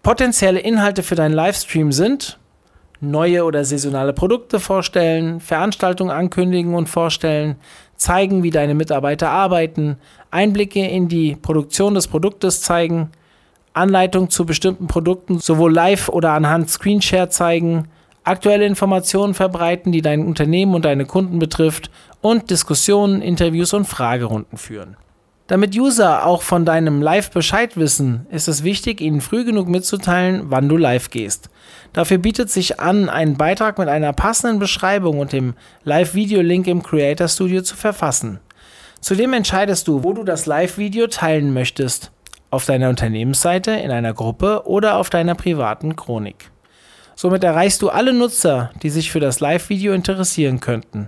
Potenzielle 0.01 0.61
Inhalte 0.61 1.03
für 1.03 1.15
deinen 1.15 1.33
Livestream 1.33 1.91
sind 1.91 2.39
neue 3.01 3.43
oder 3.43 3.65
saisonale 3.65 4.13
Produkte 4.13 4.61
vorstellen, 4.61 5.41
Veranstaltungen 5.41 6.11
ankündigen 6.11 6.73
und 6.73 6.87
vorstellen, 6.87 7.57
zeigen, 7.97 8.43
wie 8.43 8.49
deine 8.49 8.75
Mitarbeiter 8.75 9.29
arbeiten, 9.29 9.97
Einblicke 10.29 10.87
in 10.87 11.09
die 11.09 11.35
Produktion 11.35 11.95
des 11.95 12.07
Produktes 12.07 12.61
zeigen, 12.61 13.11
Anleitung 13.73 14.29
zu 14.29 14.45
bestimmten 14.45 14.87
Produkten 14.87 15.39
sowohl 15.39 15.73
live 15.73 16.09
oder 16.09 16.31
anhand 16.31 16.69
Screenshare 16.69 17.29
zeigen, 17.29 17.87
aktuelle 18.23 18.65
Informationen 18.65 19.33
verbreiten, 19.33 19.91
die 19.91 20.01
dein 20.01 20.25
Unternehmen 20.25 20.75
und 20.75 20.85
deine 20.85 21.05
Kunden 21.05 21.39
betrifft 21.39 21.89
und 22.21 22.49
Diskussionen, 22.49 23.21
Interviews 23.21 23.73
und 23.73 23.85
Fragerunden 23.85 24.57
führen. 24.57 24.97
Damit 25.47 25.75
User 25.75 26.25
auch 26.25 26.43
von 26.43 26.63
deinem 26.63 27.01
Live 27.01 27.31
Bescheid 27.31 27.75
wissen, 27.75 28.25
ist 28.29 28.47
es 28.47 28.63
wichtig, 28.63 29.01
ihnen 29.01 29.19
früh 29.19 29.43
genug 29.43 29.67
mitzuteilen, 29.67 30.43
wann 30.45 30.69
du 30.69 30.77
live 30.77 31.09
gehst. 31.09 31.49
Dafür 31.91 32.19
bietet 32.19 32.49
sich 32.49 32.79
an, 32.79 33.09
einen 33.09 33.35
Beitrag 33.35 33.77
mit 33.77 33.89
einer 33.89 34.13
passenden 34.13 34.59
Beschreibung 34.59 35.19
und 35.19 35.33
dem 35.33 35.55
Live-Video-Link 35.83 36.67
im 36.67 36.83
Creator 36.83 37.27
Studio 37.27 37.63
zu 37.63 37.75
verfassen. 37.75 38.39
Zudem 39.01 39.33
entscheidest 39.33 39.89
du, 39.89 40.03
wo 40.03 40.13
du 40.13 40.23
das 40.23 40.45
Live-Video 40.45 41.07
teilen 41.07 41.53
möchtest 41.53 42.11
auf 42.51 42.65
deiner 42.65 42.89
Unternehmensseite, 42.89 43.71
in 43.71 43.89
einer 43.89 44.13
Gruppe 44.13 44.63
oder 44.65 44.97
auf 44.97 45.09
deiner 45.09 45.35
privaten 45.35 45.95
Chronik. 45.95 46.51
Somit 47.15 47.43
erreichst 47.43 47.81
du 47.81 47.89
alle 47.89 48.13
Nutzer, 48.13 48.71
die 48.83 48.89
sich 48.89 49.11
für 49.11 49.19
das 49.19 49.39
Live-Video 49.39 49.93
interessieren 49.93 50.59
könnten. 50.59 51.07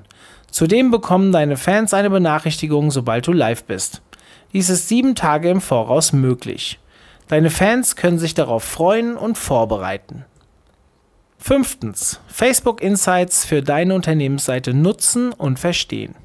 Zudem 0.49 0.91
bekommen 0.91 1.31
deine 1.31 1.57
Fans 1.57 1.93
eine 1.93 2.09
Benachrichtigung, 2.09 2.91
sobald 2.91 3.27
du 3.27 3.33
live 3.33 3.63
bist. 3.63 4.01
Dies 4.53 4.69
ist 4.69 4.87
sieben 4.87 5.15
Tage 5.15 5.49
im 5.49 5.61
Voraus 5.61 6.13
möglich. 6.13 6.79
Deine 7.27 7.49
Fans 7.49 7.95
können 7.95 8.19
sich 8.19 8.35
darauf 8.35 8.63
freuen 8.63 9.17
und 9.17 9.37
vorbereiten. 9.37 10.25
Fünftens. 11.39 12.19
Facebook 12.27 12.81
Insights 12.81 13.45
für 13.45 13.61
deine 13.61 13.95
Unternehmensseite 13.95 14.73
nutzen 14.73 15.33
und 15.33 15.59
verstehen. 15.59 16.15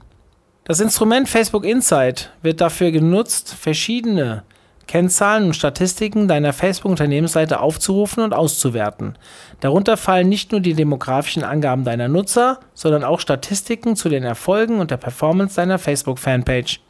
Das 0.65 0.81
Instrument 0.81 1.29
Facebook 1.29 1.65
Insight 1.65 2.31
wird 2.43 2.61
dafür 2.61 2.91
genutzt, 2.91 3.55
verschiedene 3.55 4.45
Kennzahlen 4.88 5.44
und 5.44 5.55
Statistiken 5.55 6.27
deiner 6.27 6.53
Facebook-Unternehmensseite 6.53 7.61
aufzurufen 7.61 8.24
und 8.24 8.35
auszuwerten. 8.35 9.16
Darunter 9.61 9.96
fallen 9.96 10.29
nicht 10.29 10.51
nur 10.51 10.61
die 10.61 10.74
demografischen 10.74 11.44
Angaben 11.44 11.85
deiner 11.85 12.09
Nutzer, 12.09 12.59
sondern 12.74 13.05
auch 13.05 13.20
Statistiken 13.20 13.94
zu 13.94 14.09
den 14.09 14.24
Erfolgen 14.24 14.81
und 14.81 14.90
der 14.90 14.96
Performance 14.96 15.55
deiner 15.55 15.79
Facebook-Fanpage. 15.79 16.81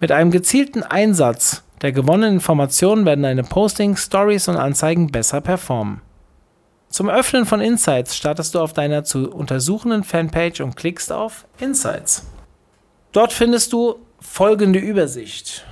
Mit 0.00 0.10
einem 0.10 0.30
gezielten 0.30 0.82
Einsatz 0.82 1.62
der 1.82 1.92
gewonnenen 1.92 2.34
Informationen 2.34 3.04
werden 3.04 3.22
deine 3.22 3.44
Postings, 3.44 4.04
Stories 4.04 4.48
und 4.48 4.56
Anzeigen 4.56 5.12
besser 5.12 5.42
performen. 5.42 6.00
Zum 6.88 7.10
Öffnen 7.10 7.44
von 7.44 7.60
Insights 7.60 8.16
startest 8.16 8.54
du 8.54 8.60
auf 8.60 8.72
deiner 8.72 9.04
zu 9.04 9.30
untersuchenden 9.30 10.04
Fanpage 10.04 10.62
und 10.62 10.76
klickst 10.76 11.12
auf 11.12 11.46
Insights. 11.60 12.26
Dort 13.12 13.34
findest 13.34 13.74
du 13.74 13.96
folgende 14.20 14.78
Übersicht. 14.78 15.66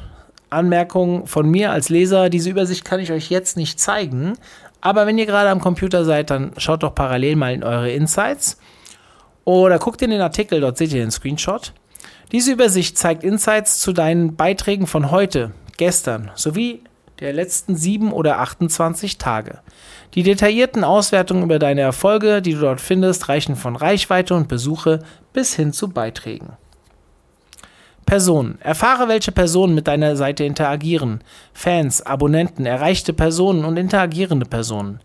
Anmerkung 0.54 1.26
von 1.26 1.48
mir 1.48 1.70
als 1.70 1.88
Leser, 1.88 2.30
diese 2.30 2.50
Übersicht 2.50 2.84
kann 2.84 3.00
ich 3.00 3.12
euch 3.12 3.30
jetzt 3.30 3.56
nicht 3.56 3.78
zeigen, 3.78 4.34
aber 4.80 5.06
wenn 5.06 5.18
ihr 5.18 5.26
gerade 5.26 5.50
am 5.50 5.60
Computer 5.60 6.04
seid, 6.04 6.30
dann 6.30 6.52
schaut 6.56 6.82
doch 6.82 6.94
parallel 6.94 7.36
mal 7.36 7.54
in 7.54 7.64
eure 7.64 7.90
Insights 7.90 8.58
oder 9.44 9.78
guckt 9.78 10.02
in 10.02 10.10
den 10.10 10.20
Artikel, 10.20 10.60
dort 10.60 10.78
seht 10.78 10.92
ihr 10.92 11.02
den 11.02 11.10
Screenshot. 11.10 11.72
Diese 12.32 12.52
Übersicht 12.52 12.98
zeigt 12.98 13.22
Insights 13.24 13.80
zu 13.80 13.92
deinen 13.92 14.36
Beiträgen 14.36 14.86
von 14.86 15.10
heute, 15.10 15.52
gestern 15.76 16.30
sowie 16.34 16.82
der 17.20 17.32
letzten 17.32 17.76
7 17.76 18.12
oder 18.12 18.40
28 18.40 19.18
Tage. 19.18 19.60
Die 20.14 20.22
detaillierten 20.22 20.84
Auswertungen 20.84 21.44
über 21.44 21.58
deine 21.58 21.80
Erfolge, 21.80 22.42
die 22.42 22.54
du 22.54 22.60
dort 22.60 22.80
findest, 22.80 23.28
reichen 23.28 23.56
von 23.56 23.76
Reichweite 23.76 24.34
und 24.34 24.48
Besuche 24.48 25.00
bis 25.32 25.54
hin 25.54 25.72
zu 25.72 25.88
Beiträgen. 25.88 26.56
Personen. 28.04 28.58
Erfahre, 28.60 29.08
welche 29.08 29.32
Personen 29.32 29.74
mit 29.74 29.88
deiner 29.88 30.16
Seite 30.16 30.44
interagieren. 30.44 31.20
Fans, 31.52 32.04
Abonnenten, 32.04 32.66
erreichte 32.66 33.12
Personen 33.12 33.64
und 33.64 33.76
interagierende 33.76 34.46
Personen. 34.46 35.00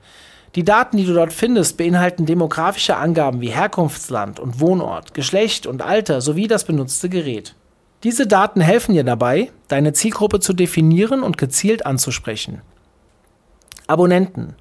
Die 0.55 0.63
Daten, 0.63 0.97
die 0.97 1.05
du 1.05 1.13
dort 1.13 1.31
findest, 1.31 1.77
beinhalten 1.77 2.25
demografische 2.25 2.97
Angaben 2.97 3.41
wie 3.41 3.49
Herkunftsland 3.49 4.39
und 4.39 4.59
Wohnort, 4.59 5.13
Geschlecht 5.13 5.67
und 5.67 5.81
Alter 5.81 6.21
sowie 6.21 6.47
das 6.47 6.63
benutzte 6.63 7.09
Gerät. 7.09 7.55
Diese 8.03 8.25
Daten 8.25 8.61
helfen 8.61 8.93
dir 8.93 9.03
dabei, 9.03 9.51
deine 9.67 9.93
Zielgruppe 9.93 10.39
zu 10.39 10.53
definieren 10.53 11.21
und 11.21 11.37
gezielt 11.37 11.85
anzusprechen. 11.85 12.61
Abonnenten. 13.87 14.55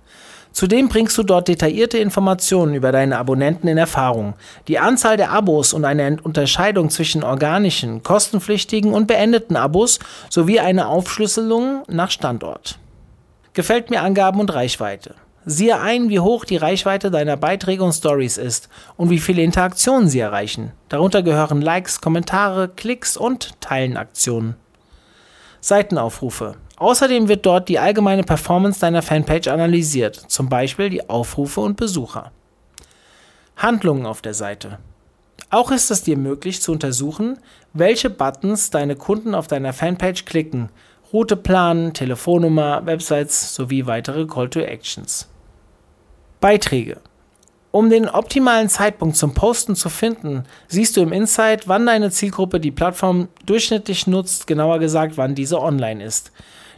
Zudem 0.58 0.88
bringst 0.88 1.16
du 1.16 1.22
dort 1.22 1.46
detaillierte 1.46 1.98
Informationen 1.98 2.74
über 2.74 2.90
deine 2.90 3.16
Abonnenten 3.16 3.68
in 3.68 3.78
Erfahrung, 3.78 4.34
die 4.66 4.80
Anzahl 4.80 5.16
der 5.16 5.30
Abos 5.30 5.72
und 5.72 5.84
eine 5.84 6.16
Unterscheidung 6.20 6.90
zwischen 6.90 7.22
organischen, 7.22 8.02
kostenpflichtigen 8.02 8.92
und 8.92 9.06
beendeten 9.06 9.54
Abos 9.54 10.00
sowie 10.28 10.58
eine 10.58 10.88
Aufschlüsselung 10.88 11.84
nach 11.86 12.10
Standort. 12.10 12.80
Gefällt 13.52 13.90
mir 13.90 14.02
Angaben 14.02 14.40
und 14.40 14.52
Reichweite. 14.52 15.14
Siehe 15.44 15.78
ein, 15.78 16.08
wie 16.08 16.18
hoch 16.18 16.44
die 16.44 16.56
Reichweite 16.56 17.12
deiner 17.12 17.36
Beiträge 17.36 17.84
und 17.84 17.92
Stories 17.92 18.36
ist 18.36 18.68
und 18.96 19.10
wie 19.10 19.20
viele 19.20 19.42
Interaktionen 19.42 20.08
sie 20.08 20.18
erreichen. 20.18 20.72
Darunter 20.88 21.22
gehören 21.22 21.62
Likes, 21.62 22.00
Kommentare, 22.00 22.66
Klicks 22.66 23.16
und 23.16 23.60
Teilenaktionen. 23.60 24.56
Seitenaufrufe. 25.60 26.56
Außerdem 26.78 27.28
wird 27.28 27.44
dort 27.44 27.68
die 27.68 27.78
allgemeine 27.78 28.22
Performance 28.22 28.80
deiner 28.80 29.02
Fanpage 29.02 29.48
analysiert, 29.48 30.14
zum 30.14 30.48
Beispiel 30.48 30.90
die 30.90 31.08
Aufrufe 31.08 31.60
und 31.60 31.76
Besucher. 31.76 32.30
Handlungen 33.56 34.06
auf 34.06 34.22
der 34.22 34.34
Seite. 34.34 34.78
Auch 35.50 35.70
ist 35.70 35.90
es 35.90 36.02
dir 36.02 36.16
möglich 36.16 36.62
zu 36.62 36.72
untersuchen, 36.72 37.38
welche 37.72 38.10
Buttons 38.10 38.70
deine 38.70 38.96
Kunden 38.96 39.34
auf 39.34 39.48
deiner 39.48 39.72
Fanpage 39.72 40.24
klicken, 40.24 40.68
Route 41.12 41.36
planen, 41.36 41.94
Telefonnummer, 41.94 42.84
Websites 42.84 43.54
sowie 43.54 43.86
weitere 43.86 44.26
Call 44.26 44.50
to 44.50 44.60
Actions. 44.60 45.28
Beiträge. 46.40 47.00
Um 47.70 47.90
den 47.90 48.08
optimalen 48.08 48.68
Zeitpunkt 48.68 49.16
zum 49.16 49.34
Posten 49.34 49.74
zu 49.74 49.88
finden, 49.88 50.44
siehst 50.68 50.96
du 50.96 51.00
im 51.00 51.12
Insight, 51.12 51.66
wann 51.66 51.86
deine 51.86 52.10
Zielgruppe 52.10 52.60
die 52.60 52.70
Plattform 52.70 53.28
durchschnittlich 53.46 54.06
nutzt, 54.06 54.46
genauer 54.46 54.78
gesagt, 54.78 55.16
wann 55.16 55.34
diese 55.34 55.60
online 55.60 56.04
ist. 56.04 56.30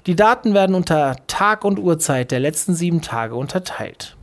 Die 0.07 0.17
Daten 0.17 0.55
werden 0.55 0.75
unter 0.75 1.17
Tag 1.27 1.65
und 1.65 1.79
Uhrzeit 1.79 2.31
der 2.31 2.41
letzten 2.41 2.75
sieben 2.75 3.03
Tage 3.03 3.35
unterteilt. 3.35 4.17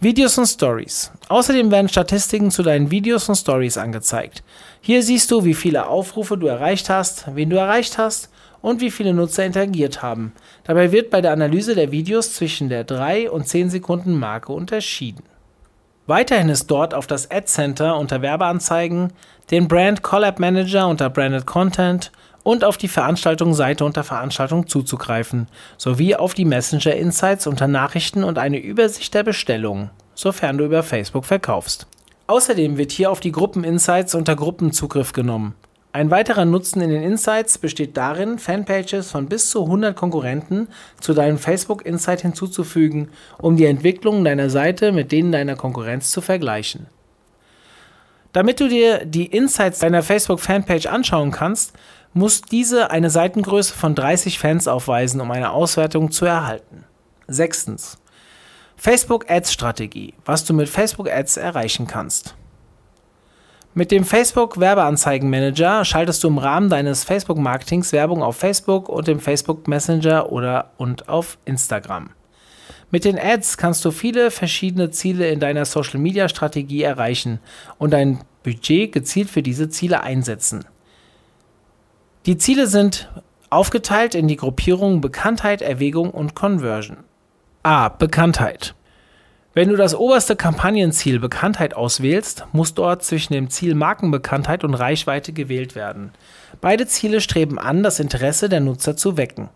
Videos 0.00 0.38
und 0.38 0.46
Stories. 0.46 1.10
Außerdem 1.28 1.70
werden 1.70 1.88
Statistiken 1.88 2.50
zu 2.50 2.62
deinen 2.62 2.90
Videos 2.90 3.28
und 3.28 3.36
Stories 3.36 3.76
angezeigt. 3.76 4.44
Hier 4.80 5.02
siehst 5.02 5.30
du, 5.30 5.44
wie 5.44 5.54
viele 5.54 5.86
Aufrufe 5.86 6.36
du 6.36 6.46
erreicht 6.46 6.90
hast, 6.90 7.34
wen 7.34 7.50
du 7.50 7.56
erreicht 7.56 7.98
hast 7.98 8.28
und 8.60 8.80
wie 8.80 8.90
viele 8.90 9.14
Nutzer 9.14 9.44
interagiert 9.44 10.02
haben. 10.02 10.32
Dabei 10.64 10.92
wird 10.92 11.10
bei 11.10 11.20
der 11.20 11.32
Analyse 11.32 11.74
der 11.74 11.90
Videos 11.90 12.34
zwischen 12.34 12.68
der 12.68 12.84
3 12.84 13.30
und 13.30 13.48
10 13.48 13.70
Sekunden 13.70 14.18
Marke 14.18 14.52
unterschieden. 14.52 15.22
Weiterhin 16.06 16.50
ist 16.50 16.70
dort 16.70 16.92
auf 16.92 17.06
das 17.06 17.30
Ad 17.30 17.46
Center 17.46 17.96
unter 17.96 18.20
Werbeanzeigen, 18.20 19.12
den 19.50 19.68
Brand 19.68 20.02
Collab 20.02 20.38
Manager 20.38 20.86
unter 20.86 21.08
Branded 21.08 21.46
Content 21.46 22.12
und 22.44 22.62
auf 22.62 22.76
die 22.76 22.88
Veranstaltungsseite 22.88 23.84
unter 23.84 24.04
Veranstaltung 24.04 24.68
zuzugreifen, 24.68 25.48
sowie 25.76 26.14
auf 26.14 26.34
die 26.34 26.44
Messenger 26.44 26.94
Insights 26.94 27.48
unter 27.48 27.66
Nachrichten 27.66 28.22
und 28.22 28.38
eine 28.38 28.58
Übersicht 28.58 29.12
der 29.14 29.24
Bestellungen, 29.24 29.90
sofern 30.14 30.58
du 30.58 30.66
über 30.66 30.84
Facebook 30.84 31.24
verkaufst. 31.24 31.88
Außerdem 32.28 32.78
wird 32.78 32.92
hier 32.92 33.10
auf 33.10 33.18
die 33.18 33.32
Gruppen 33.32 33.64
Insights 33.64 34.14
unter 34.14 34.36
Gruppen 34.36 34.72
Zugriff 34.72 35.12
genommen. 35.12 35.54
Ein 35.92 36.10
weiterer 36.10 36.44
Nutzen 36.44 36.80
in 36.80 36.90
den 36.90 37.02
Insights 37.02 37.56
besteht 37.58 37.96
darin, 37.96 38.38
Fanpages 38.38 39.10
von 39.10 39.26
bis 39.26 39.50
zu 39.50 39.62
100 39.62 39.94
Konkurrenten 39.94 40.68
zu 41.00 41.14
deinem 41.14 41.38
Facebook 41.38 41.86
Insight 41.86 42.22
hinzuzufügen, 42.22 43.10
um 43.38 43.56
die 43.56 43.66
Entwicklung 43.66 44.24
deiner 44.24 44.50
Seite 44.50 44.90
mit 44.90 45.12
denen 45.12 45.30
deiner 45.30 45.54
Konkurrenz 45.54 46.10
zu 46.10 46.20
vergleichen. 46.20 46.88
Damit 48.32 48.58
du 48.58 48.68
dir 48.68 49.04
die 49.04 49.26
Insights 49.26 49.78
deiner 49.78 50.02
Facebook 50.02 50.40
Fanpage 50.40 50.86
anschauen 50.86 51.30
kannst, 51.30 51.72
muss 52.14 52.42
diese 52.42 52.90
eine 52.90 53.10
Seitengröße 53.10 53.74
von 53.74 53.94
30 53.94 54.38
Fans 54.38 54.68
aufweisen, 54.68 55.20
um 55.20 55.30
eine 55.30 55.50
Auswertung 55.50 56.10
zu 56.10 56.24
erhalten. 56.24 56.84
Sechstens. 57.26 57.98
Facebook 58.76 59.30
Ads 59.30 59.52
Strategie, 59.52 60.14
was 60.24 60.44
du 60.44 60.54
mit 60.54 60.68
Facebook 60.68 61.10
Ads 61.10 61.36
erreichen 61.36 61.86
kannst. 61.86 62.34
Mit 63.76 63.90
dem 63.90 64.04
Facebook 64.04 64.60
Werbeanzeigen 64.60 65.28
Manager 65.28 65.84
schaltest 65.84 66.22
du 66.22 66.28
im 66.28 66.38
Rahmen 66.38 66.70
deines 66.70 67.02
Facebook 67.02 67.38
Marketings 67.38 67.92
Werbung 67.92 68.22
auf 68.22 68.36
Facebook 68.36 68.88
und 68.88 69.08
dem 69.08 69.18
Facebook 69.18 69.66
Messenger 69.66 70.30
oder 70.30 70.70
und 70.76 71.08
auf 71.08 71.38
Instagram. 71.44 72.10
Mit 72.92 73.04
den 73.04 73.18
Ads 73.18 73.56
kannst 73.56 73.84
du 73.84 73.90
viele 73.90 74.30
verschiedene 74.30 74.92
Ziele 74.92 75.28
in 75.28 75.40
deiner 75.40 75.64
Social 75.64 75.98
Media 75.98 76.28
Strategie 76.28 76.84
erreichen 76.84 77.40
und 77.78 77.90
dein 77.90 78.20
Budget 78.44 78.92
gezielt 78.92 79.28
für 79.28 79.42
diese 79.42 79.68
Ziele 79.68 80.04
einsetzen. 80.04 80.64
Die 82.26 82.38
Ziele 82.38 82.66
sind 82.68 83.10
aufgeteilt 83.50 84.14
in 84.14 84.28
die 84.28 84.36
Gruppierungen 84.36 85.02
Bekanntheit, 85.02 85.60
Erwägung 85.60 86.10
und 86.10 86.34
Conversion. 86.34 87.04
A. 87.62 87.90
Bekanntheit. 87.90 88.74
Wenn 89.52 89.68
du 89.68 89.76
das 89.76 89.94
oberste 89.94 90.34
Kampagnenziel 90.34 91.20
Bekanntheit 91.20 91.74
auswählst, 91.74 92.46
muss 92.52 92.72
dort 92.72 93.04
zwischen 93.04 93.34
dem 93.34 93.50
Ziel 93.50 93.74
Markenbekanntheit 93.74 94.64
und 94.64 94.72
Reichweite 94.72 95.34
gewählt 95.34 95.74
werden. 95.74 96.12
Beide 96.62 96.86
Ziele 96.86 97.20
streben 97.20 97.58
an, 97.58 97.82
das 97.82 98.00
Interesse 98.00 98.48
der 98.48 98.60
Nutzer 98.60 98.96
zu 98.96 99.18
wecken. 99.18 99.50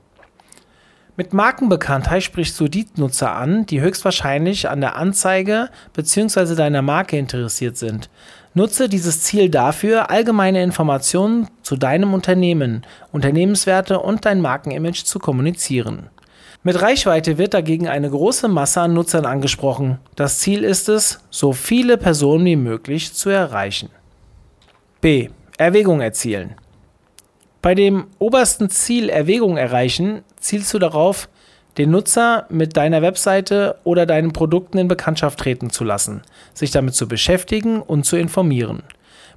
Mit 1.16 1.32
Markenbekanntheit 1.32 2.22
sprichst 2.22 2.60
du 2.60 2.68
die 2.68 2.86
Nutzer 2.96 3.34
an, 3.34 3.64
die 3.64 3.80
höchstwahrscheinlich 3.80 4.68
an 4.68 4.80
der 4.80 4.94
Anzeige 4.94 5.70
bzw. 5.94 6.54
deiner 6.54 6.82
Marke 6.82 7.16
interessiert 7.16 7.78
sind. 7.78 8.10
Nutze 8.58 8.88
dieses 8.88 9.22
Ziel 9.22 9.50
dafür, 9.50 10.10
allgemeine 10.10 10.64
Informationen 10.64 11.46
zu 11.62 11.76
deinem 11.76 12.12
Unternehmen, 12.12 12.84
Unternehmenswerte 13.12 14.00
und 14.00 14.26
dein 14.26 14.40
Markenimage 14.40 15.04
zu 15.04 15.20
kommunizieren. 15.20 16.10
Mit 16.64 16.82
Reichweite 16.82 17.38
wird 17.38 17.54
dagegen 17.54 17.86
eine 17.86 18.10
große 18.10 18.48
Masse 18.48 18.80
an 18.80 18.94
Nutzern 18.94 19.26
angesprochen. 19.26 20.00
Das 20.16 20.40
Ziel 20.40 20.64
ist 20.64 20.88
es, 20.88 21.20
so 21.30 21.52
viele 21.52 21.98
Personen 21.98 22.46
wie 22.46 22.56
möglich 22.56 23.14
zu 23.14 23.30
erreichen. 23.30 23.90
B. 25.00 25.28
Erwägung 25.56 26.00
erzielen. 26.00 26.56
Bei 27.62 27.76
dem 27.76 28.08
obersten 28.18 28.70
Ziel 28.70 29.08
Erwägung 29.08 29.56
erreichen 29.56 30.24
zielst 30.40 30.74
du 30.74 30.80
darauf, 30.80 31.28
den 31.78 31.90
Nutzer 31.90 32.46
mit 32.50 32.76
deiner 32.76 33.00
Webseite 33.02 33.76
oder 33.84 34.04
deinen 34.04 34.32
Produkten 34.32 34.78
in 34.78 34.88
Bekanntschaft 34.88 35.38
treten 35.38 35.70
zu 35.70 35.84
lassen, 35.84 36.22
sich 36.52 36.72
damit 36.72 36.94
zu 36.94 37.06
beschäftigen 37.08 37.80
und 37.80 38.04
zu 38.04 38.16
informieren. 38.16 38.82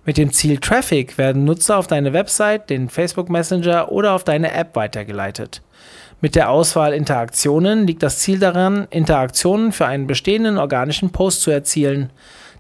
Mit 0.04 0.18
dem 0.18 0.34
Ziel 0.34 0.58
Traffic 0.58 1.20
werden 1.20 1.46
Nutzer 1.46 1.78
auf 1.78 1.86
deine 1.86 2.12
Website, 2.12 2.72
den 2.72 2.90
Facebook 2.90 3.30
Messenger 3.30 3.92
oder 3.92 4.14
auf 4.14 4.24
deine 4.24 4.52
App 4.52 4.76
weitergeleitet. 4.76 5.62
Mit 6.22 6.36
der 6.36 6.50
Auswahl 6.50 6.94
Interaktionen 6.94 7.86
liegt 7.86 8.02
das 8.02 8.18
Ziel 8.18 8.40
daran, 8.40 8.88
Interaktionen 8.90 9.72
für 9.72 9.86
einen 9.86 10.08
bestehenden 10.08 10.58
organischen 10.58 11.12
Post 11.12 11.42
zu 11.42 11.52
erzielen. 11.52 12.10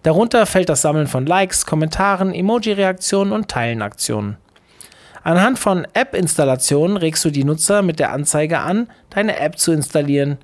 Darunter 0.03 0.45
fällt 0.45 0.69
das 0.69 0.81
Sammeln 0.81 1.07
von 1.07 1.25
Likes, 1.25 1.65
Kommentaren, 1.65 2.33
Emoji-Reaktionen 2.33 3.31
und 3.31 3.47
Teilenaktionen. 3.47 4.37
Anhand 5.23 5.59
von 5.59 5.85
App-Installationen 5.93 6.97
regst 6.97 7.23
du 7.23 7.29
die 7.29 7.43
Nutzer 7.43 7.83
mit 7.83 7.99
der 7.99 8.11
Anzeige 8.11 8.59
an, 8.59 8.87
deine 9.11 9.37
App 9.37 9.59
zu 9.59 9.71
installieren. 9.71 10.39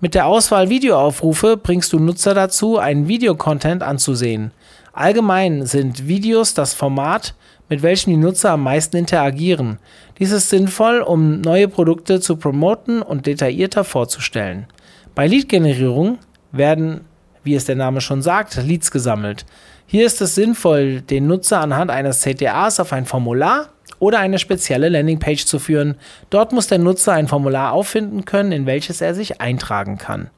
Mit 0.00 0.14
der 0.14 0.26
Auswahl 0.26 0.68
Videoaufrufe 0.68 1.56
bringst 1.56 1.92
du 1.92 1.98
Nutzer 1.98 2.32
dazu, 2.32 2.78
einen 2.78 3.08
Videocontent 3.08 3.82
anzusehen. 3.82 4.52
Allgemein 4.92 5.66
sind 5.66 6.06
Videos 6.06 6.54
das 6.54 6.74
Format, 6.74 7.34
mit 7.68 7.82
welchem 7.82 8.10
die 8.10 8.16
Nutzer 8.16 8.50
am 8.50 8.62
meisten 8.62 8.96
interagieren. 8.96 9.78
Dies 10.18 10.30
ist 10.30 10.50
sinnvoll, 10.50 11.00
um 11.00 11.40
neue 11.40 11.66
Produkte 11.66 12.20
zu 12.20 12.36
promoten 12.36 13.02
und 13.02 13.26
detaillierter 13.26 13.82
vorzustellen. 13.82 14.66
Bei 15.14 15.26
Lead-Generierung 15.26 16.18
werden, 16.52 17.02
wie 17.42 17.54
es 17.54 17.64
der 17.64 17.76
Name 17.76 18.00
schon 18.00 18.22
sagt, 18.22 18.56
Leads 18.56 18.90
gesammelt. 18.90 19.46
Hier 19.86 20.06
ist 20.06 20.20
es 20.20 20.34
sinnvoll, 20.34 21.00
den 21.00 21.26
Nutzer 21.26 21.60
anhand 21.60 21.90
eines 21.90 22.20
CTAs 22.20 22.78
auf 22.78 22.92
ein 22.92 23.06
Formular 23.06 23.68
oder 24.02 24.18
eine 24.18 24.40
spezielle 24.40 24.88
Landingpage 24.88 25.44
zu 25.44 25.60
führen. 25.60 25.94
Dort 26.28 26.50
muss 26.50 26.66
der 26.66 26.78
Nutzer 26.78 27.12
ein 27.12 27.28
Formular 27.28 27.70
auffinden 27.70 28.24
können, 28.24 28.50
in 28.50 28.66
welches 28.66 29.00
er 29.00 29.14
sich 29.14 29.40
eintragen 29.40 29.96
kann. 29.96 30.28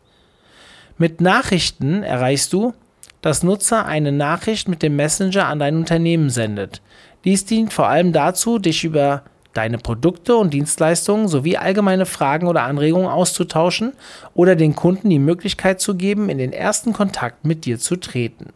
Mit 0.99 1.23
Nachrichten 1.23 2.03
erreichst 2.03 2.53
du, 2.53 2.75
dass 3.23 3.43
Nutzer 3.43 3.87
eine 3.87 4.13
Nachricht 4.13 4.69
mit 4.69 4.83
dem 4.83 4.97
Messenger 4.97 5.47
an 5.47 5.61
dein 5.61 5.77
Unternehmen 5.77 6.29
sendet. 6.29 6.83
Dies 7.25 7.47
dient 7.47 7.73
vor 7.73 7.89
allem 7.89 8.13
dazu, 8.13 8.59
dich 8.59 8.85
über 8.85 9.23
deine 9.55 9.79
Produkte 9.79 10.37
und 10.37 10.53
Dienstleistungen 10.53 11.27
sowie 11.27 11.57
allgemeine 11.57 12.05
Fragen 12.05 12.49
oder 12.49 12.65
Anregungen 12.65 13.09
auszutauschen 13.09 13.95
oder 14.35 14.57
den 14.57 14.77
Kunden 14.77 15.09
die 15.09 15.19
Möglichkeit 15.19 15.81
zu 15.81 15.95
geben, 15.95 16.29
in 16.29 16.37
den 16.37 16.53
ersten 16.53 16.93
Kontakt 16.93 17.47
mit 17.47 17.65
dir 17.65 17.79
zu 17.79 17.97
treten. 17.97 18.53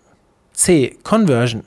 C. 0.53 0.99
Conversion. 1.03 1.64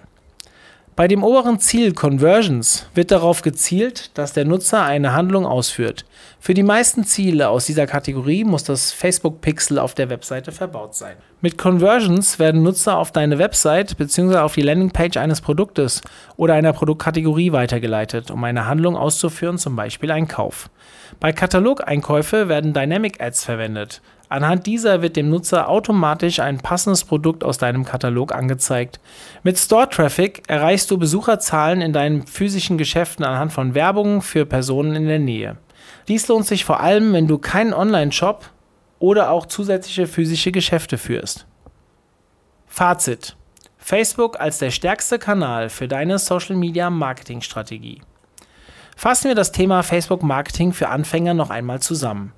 Bei 0.98 1.08
dem 1.08 1.24
oberen 1.24 1.58
Ziel 1.58 1.94
Conversions 1.94 2.86
wird 2.94 3.12
darauf 3.12 3.42
gezielt, 3.42 4.12
dass 4.18 4.34
der 4.34 4.44
Nutzer 4.44 4.84
eine 4.84 5.14
Handlung 5.14 5.46
ausführt. 5.46 6.04
Für 6.38 6.54
die 6.54 6.64
meisten 6.64 7.06
Ziele 7.06 7.48
aus 7.48 7.66
dieser 7.66 7.88
Kategorie 7.88 8.44
muss 8.44 8.66
das 8.66 8.92
Facebook-Pixel 8.92 9.80
auf 9.80 9.96
der 9.96 10.10
Webseite 10.10 10.52
verbaut 10.52 10.94
sein. 10.94 11.16
Mit 11.40 11.58
Conversions 11.58 12.40
werden 12.40 12.62
Nutzer 12.62 12.98
auf 12.98 13.14
deine 13.14 13.40
Website 13.40 13.96
bzw. 13.98 14.40
auf 14.40 14.54
die 14.54 14.64
Landingpage 14.64 15.16
eines 15.16 15.40
Produktes 15.40 16.02
oder 16.36 16.56
einer 16.56 16.74
Produktkategorie 16.74 17.54
weitergeleitet, 17.54 18.30
um 18.30 18.44
eine 18.44 18.68
Handlung 18.68 18.98
auszuführen, 18.98 19.58
zum 19.58 19.78
Beispiel 19.78 20.12
einen 20.12 20.28
Kauf. 20.28 20.70
Bei 21.22 21.32
Katalogeinkäufe 21.32 22.50
werden 22.50 22.74
Dynamic 22.74 23.22
Ads 23.22 23.46
verwendet. 23.46 24.02
Anhand 24.32 24.66
dieser 24.66 25.02
wird 25.02 25.18
dem 25.18 25.30
Nutzer 25.30 25.68
automatisch 25.68 26.40
ein 26.40 26.58
passendes 26.58 27.04
Produkt 27.04 27.44
aus 27.44 27.58
deinem 27.58 27.84
Katalog 27.84 28.34
angezeigt. 28.34 29.02
Mit 29.44 29.60
Store 29.60 29.90
Traffic 29.90 30.44
erreichst 30.48 30.90
du 30.90 30.98
Besucherzahlen 30.98 31.82
in 31.82 31.92
deinen 31.92 32.26
physischen 32.26 32.78
Geschäften 32.78 33.26
anhand 33.26 33.52
von 33.52 33.76
Werbung 33.76 34.22
für 34.22 34.46
Personen 34.46 34.96
in 34.96 35.08
der 35.08 35.20
Nähe. 35.20 35.58
Dies 36.08 36.30
lohnt 36.30 36.48
sich 36.48 36.64
vor 36.64 36.80
allem, 36.80 37.12
wenn 37.12 37.28
du 37.28 37.40
keinen 37.40 37.74
Online-Shop 37.74 38.50
oder 39.00 39.32
auch 39.32 39.48
zusätzliche 39.48 40.08
physische 40.08 40.54
Geschäfte 40.54 40.98
führst. 40.98 41.46
Fazit. 42.68 43.36
Facebook 43.80 44.40
als 44.40 44.60
der 44.60 44.72
stärkste 44.72 45.20
Kanal 45.20 45.68
für 45.68 45.90
deine 45.90 46.20
Social 46.20 46.56
Media 46.56 46.90
Marketing 46.90 47.42
Strategie. 47.42 48.02
Fassen 48.96 49.28
wir 49.28 49.36
das 49.36 49.52
Thema 49.52 49.84
Facebook 49.84 50.24
Marketing 50.24 50.72
für 50.72 50.88
Anfänger 50.88 51.34
noch 51.34 51.50
einmal 51.50 51.82
zusammen. 51.82 52.32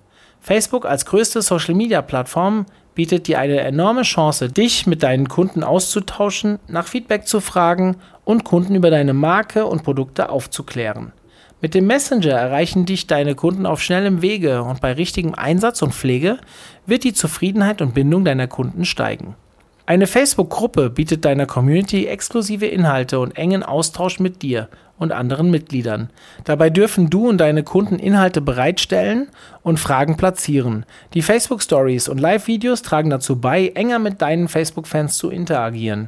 Facebook 0.43 0.85
als 0.85 1.05
größte 1.05 1.41
Social-Media-Plattform 1.41 2.65
bietet 2.95 3.27
dir 3.27 3.39
eine 3.39 3.61
enorme 3.61 4.01
Chance, 4.01 4.49
dich 4.49 4.85
mit 4.85 5.01
deinen 5.01 5.29
Kunden 5.29 5.63
auszutauschen, 5.63 6.59
nach 6.67 6.85
Feedback 6.85 7.25
zu 7.25 7.39
fragen 7.39 7.95
und 8.25 8.43
Kunden 8.43 8.75
über 8.75 8.89
deine 8.89 9.13
Marke 9.13 9.65
und 9.65 9.83
Produkte 9.83 10.29
aufzuklären. 10.29 11.13
Mit 11.61 11.73
dem 11.75 11.87
Messenger 11.87 12.33
erreichen 12.33 12.85
dich 12.85 13.07
deine 13.07 13.35
Kunden 13.35 13.65
auf 13.65 13.81
schnellem 13.81 14.21
Wege 14.21 14.63
und 14.63 14.81
bei 14.81 14.91
richtigem 14.91 15.33
Einsatz 15.33 15.81
und 15.81 15.93
Pflege 15.93 16.39
wird 16.85 17.05
die 17.05 17.13
Zufriedenheit 17.13 17.81
und 17.81 17.93
Bindung 17.93 18.25
deiner 18.25 18.47
Kunden 18.47 18.83
steigen. 18.83 19.37
Eine 19.85 20.07
Facebook-Gruppe 20.07 20.89
bietet 20.89 21.25
deiner 21.25 21.45
Community 21.45 22.05
exklusive 22.05 22.65
Inhalte 22.65 23.19
und 23.19 23.35
engen 23.35 23.63
Austausch 23.63 24.21
mit 24.21 24.41
dir 24.41 24.69
und 24.97 25.11
anderen 25.11 25.51
Mitgliedern. 25.51 26.09
Dabei 26.45 26.69
dürfen 26.69 27.09
du 27.09 27.27
und 27.27 27.37
deine 27.37 27.63
Kunden 27.63 27.99
Inhalte 27.99 28.39
bereitstellen 28.39 29.27
und 29.61 29.81
Fragen 29.81 30.15
platzieren. 30.15 30.85
Die 31.13 31.21
Facebook 31.21 31.61
Stories 31.61 32.07
und 32.07 32.21
Live-Videos 32.21 32.81
tragen 32.81 33.09
dazu 33.09 33.41
bei, 33.41 33.73
enger 33.75 33.99
mit 33.99 34.21
deinen 34.21 34.47
Facebook-Fans 34.47 35.17
zu 35.17 35.29
interagieren. 35.29 36.07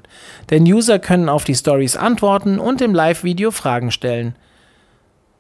Denn 0.52 0.64
User 0.64 0.98
können 0.98 1.28
auf 1.28 1.44
die 1.44 1.56
Stories 1.56 1.98
antworten 1.98 2.60
und 2.60 2.80
im 2.80 2.96
Live-Video 2.96 3.52
Fragen 3.52 3.92
stellen. 3.92 4.36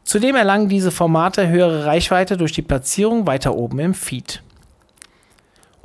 Zudem 0.03 0.35
erlangen 0.35 0.67
diese 0.67 0.91
Formate 0.91 1.47
höhere 1.47 1.85
Reichweite 1.85 2.35
durch 2.35 2.51
die 2.51 2.61
Platzierung 2.61 3.27
weiter 3.27 3.55
oben 3.55 3.79
im 3.79 3.93
Feed. 3.93 4.43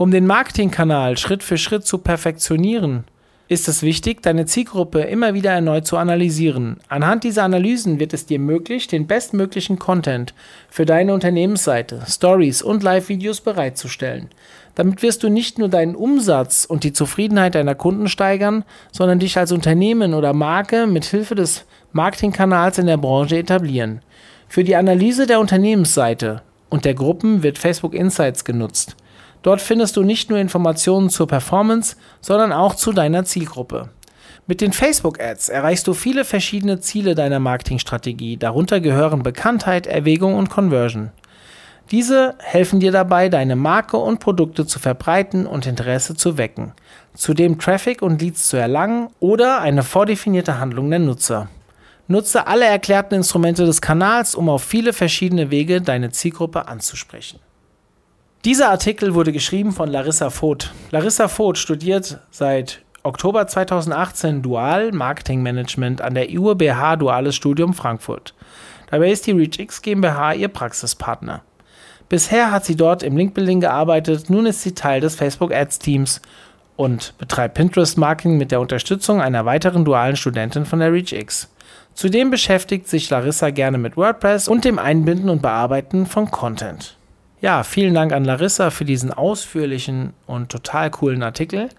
Um 0.00 0.10
den 0.10 0.26
Marketingkanal 0.26 1.18
Schritt 1.18 1.42
für 1.42 1.58
Schritt 1.58 1.84
zu 1.84 1.98
perfektionieren, 1.98 3.04
ist 3.48 3.68
es 3.68 3.82
wichtig, 3.82 4.22
deine 4.22 4.46
Zielgruppe 4.46 5.00
immer 5.02 5.34
wieder 5.34 5.50
erneut 5.50 5.86
zu 5.86 5.98
analysieren. 5.98 6.78
Anhand 6.88 7.22
dieser 7.22 7.42
Analysen 7.42 8.00
wird 8.00 8.14
es 8.14 8.24
dir 8.24 8.38
möglich, 8.38 8.86
den 8.86 9.06
bestmöglichen 9.06 9.78
Content 9.78 10.32
für 10.70 10.86
deine 10.86 11.12
Unternehmensseite, 11.12 12.00
Stories 12.08 12.62
und 12.62 12.82
Live-Videos 12.82 13.42
bereitzustellen. 13.42 14.30
Damit 14.74 15.02
wirst 15.02 15.22
du 15.22 15.28
nicht 15.28 15.58
nur 15.58 15.68
deinen 15.68 15.96
Umsatz 15.96 16.64
und 16.64 16.82
die 16.82 16.94
Zufriedenheit 16.94 17.54
deiner 17.54 17.74
Kunden 17.74 18.08
steigern, 18.08 18.64
sondern 18.92 19.18
dich 19.18 19.36
als 19.36 19.52
Unternehmen 19.52 20.14
oder 20.14 20.32
Marke 20.32 20.86
mit 20.86 21.04
Hilfe 21.04 21.34
des 21.34 21.66
Marketingkanals 21.92 22.78
in 22.78 22.86
der 22.86 22.96
Branche 22.96 23.36
etablieren. 23.36 24.00
Für 24.48 24.64
die 24.64 24.76
Analyse 24.76 25.26
der 25.26 25.40
Unternehmensseite 25.40 26.40
und 26.70 26.86
der 26.86 26.94
Gruppen 26.94 27.42
wird 27.42 27.58
Facebook 27.58 27.92
Insights 27.92 28.46
genutzt. 28.46 28.96
Dort 29.42 29.61
findest 29.61 29.96
du 29.96 30.03
nicht 30.03 30.31
nur 30.31 30.38
Informationen 30.38 31.11
zur 31.11 31.26
Performance, 31.26 31.96
sondern 32.20 32.53
auch 32.53 32.74
zu 32.74 32.92
deiner 32.92 33.24
Zielgruppe. 33.24 33.88
Mit 34.46 34.61
den 34.61 34.72
Facebook-Ads 34.72 35.48
erreichst 35.48 35.87
du 35.87 35.94
viele 35.94 36.24
verschiedene 36.24 36.81
Ziele 36.81 37.14
deiner 37.14 37.38
Marketingstrategie. 37.38 38.37
Darunter 38.37 38.81
gehören 38.81 39.22
Bekanntheit, 39.22 39.87
Erwägung 39.87 40.35
und 40.35 40.50
Conversion. 40.50 41.11
Diese 41.90 42.35
helfen 42.38 42.79
dir 42.81 42.92
dabei, 42.92 43.29
deine 43.29 43.57
Marke 43.57 43.96
und 43.96 44.20
Produkte 44.20 44.66
zu 44.66 44.79
verbreiten 44.79 45.46
und 45.46 45.66
Interesse 45.66 46.14
zu 46.14 46.38
wecken, 46.38 46.72
zudem 47.14 47.59
Traffic 47.59 48.00
und 48.03 48.20
Leads 48.20 48.48
zu 48.48 48.57
erlangen 48.57 49.09
oder 49.18 49.61
eine 49.61 49.83
vordefinierte 49.83 50.59
Handlung 50.59 50.88
der 50.90 51.00
Nutzer. 51.00 51.48
Nutze 52.07 52.46
alle 52.46 52.64
erklärten 52.64 53.14
Instrumente 53.14 53.66
des 53.66 53.81
Kanals, 53.81 54.35
um 54.35 54.48
auf 54.48 54.62
viele 54.62 54.92
verschiedene 54.92 55.50
Wege 55.50 55.81
deine 55.81 56.11
Zielgruppe 56.11 56.68
anzusprechen. 56.68 57.40
Dieser 58.46 58.70
Artikel 58.70 59.12
wurde 59.12 59.33
geschrieben 59.33 59.70
von 59.70 59.90
Larissa 59.90 60.31
Voth. 60.31 60.72
Larissa 60.92 61.29
Voth 61.29 61.59
studiert 61.59 62.20
seit 62.31 62.81
Oktober 63.03 63.46
2018 63.46 64.40
Dual 64.40 64.92
Marketing 64.92 65.42
Management 65.42 66.00
an 66.00 66.14
der 66.14 66.31
IUBH 66.31 66.96
Duales 66.96 67.35
Studium 67.37 67.74
Frankfurt. 67.74 68.33
Dabei 68.90 69.11
ist 69.11 69.26
die 69.26 69.33
ReachX 69.33 69.83
GmbH 69.83 70.33
ihr 70.33 70.48
Praxispartner. 70.48 71.42
Bisher 72.09 72.50
hat 72.50 72.64
sie 72.64 72.76
dort 72.76 73.03
im 73.03 73.14
Linkbuilding 73.14 73.61
gearbeitet, 73.61 74.31
nun 74.31 74.46
ist 74.46 74.62
sie 74.62 74.72
Teil 74.72 75.03
des 75.03 75.16
Facebook 75.16 75.53
Ads 75.53 75.79
Teams 75.79 76.22
und 76.76 77.12
betreibt 77.18 77.57
Pinterest 77.57 77.98
Marketing 77.98 78.38
mit 78.38 78.53
der 78.53 78.61
Unterstützung 78.62 79.20
einer 79.20 79.44
weiteren 79.44 79.85
dualen 79.85 80.16
Studentin 80.16 80.64
von 80.64 80.79
der 80.79 80.90
ReachX. 80.94 81.53
Zudem 81.92 82.31
beschäftigt 82.31 82.88
sich 82.88 83.11
Larissa 83.11 83.50
gerne 83.50 83.76
mit 83.76 83.98
WordPress 83.98 84.48
und 84.48 84.64
dem 84.64 84.79
Einbinden 84.79 85.29
und 85.29 85.42
Bearbeiten 85.42 86.07
von 86.07 86.31
Content. 86.31 86.96
Ja, 87.40 87.62
vielen 87.62 87.94
Dank 87.94 88.12
an 88.12 88.24
Larissa 88.24 88.70
für 88.70 88.85
diesen 88.85 89.12
ausführlichen 89.12 90.12
und 90.26 90.50
total 90.50 90.90
coolen 90.90 91.22
Artikel. 91.22 91.70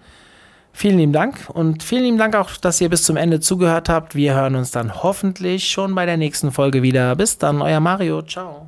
Vielen 0.74 0.98
lieben 0.98 1.14
Dank 1.14 1.50
und 1.50 1.84
vielen 1.84 2.04
lieben 2.04 2.18
Dank 2.18 2.36
auch, 2.36 2.52
dass 2.58 2.82
ihr 2.82 2.90
bis 2.90 3.04
zum 3.04 3.18
Ende 3.18 3.40
zugehört 3.42 3.90
habt. 3.90 4.16
Wir 4.16 4.34
hören 4.34 4.56
uns 4.56 4.72
dann 4.72 5.04
hoffentlich 5.04 5.68
schon 5.70 5.94
bei 5.94 6.06
der 6.06 6.18
nächsten 6.18 6.52
Folge 6.52 6.82
wieder. 6.82 7.16
Bis 7.16 7.38
dann, 7.38 7.62
euer 7.62 7.80
Mario. 7.80 8.22
Ciao. 8.22 8.68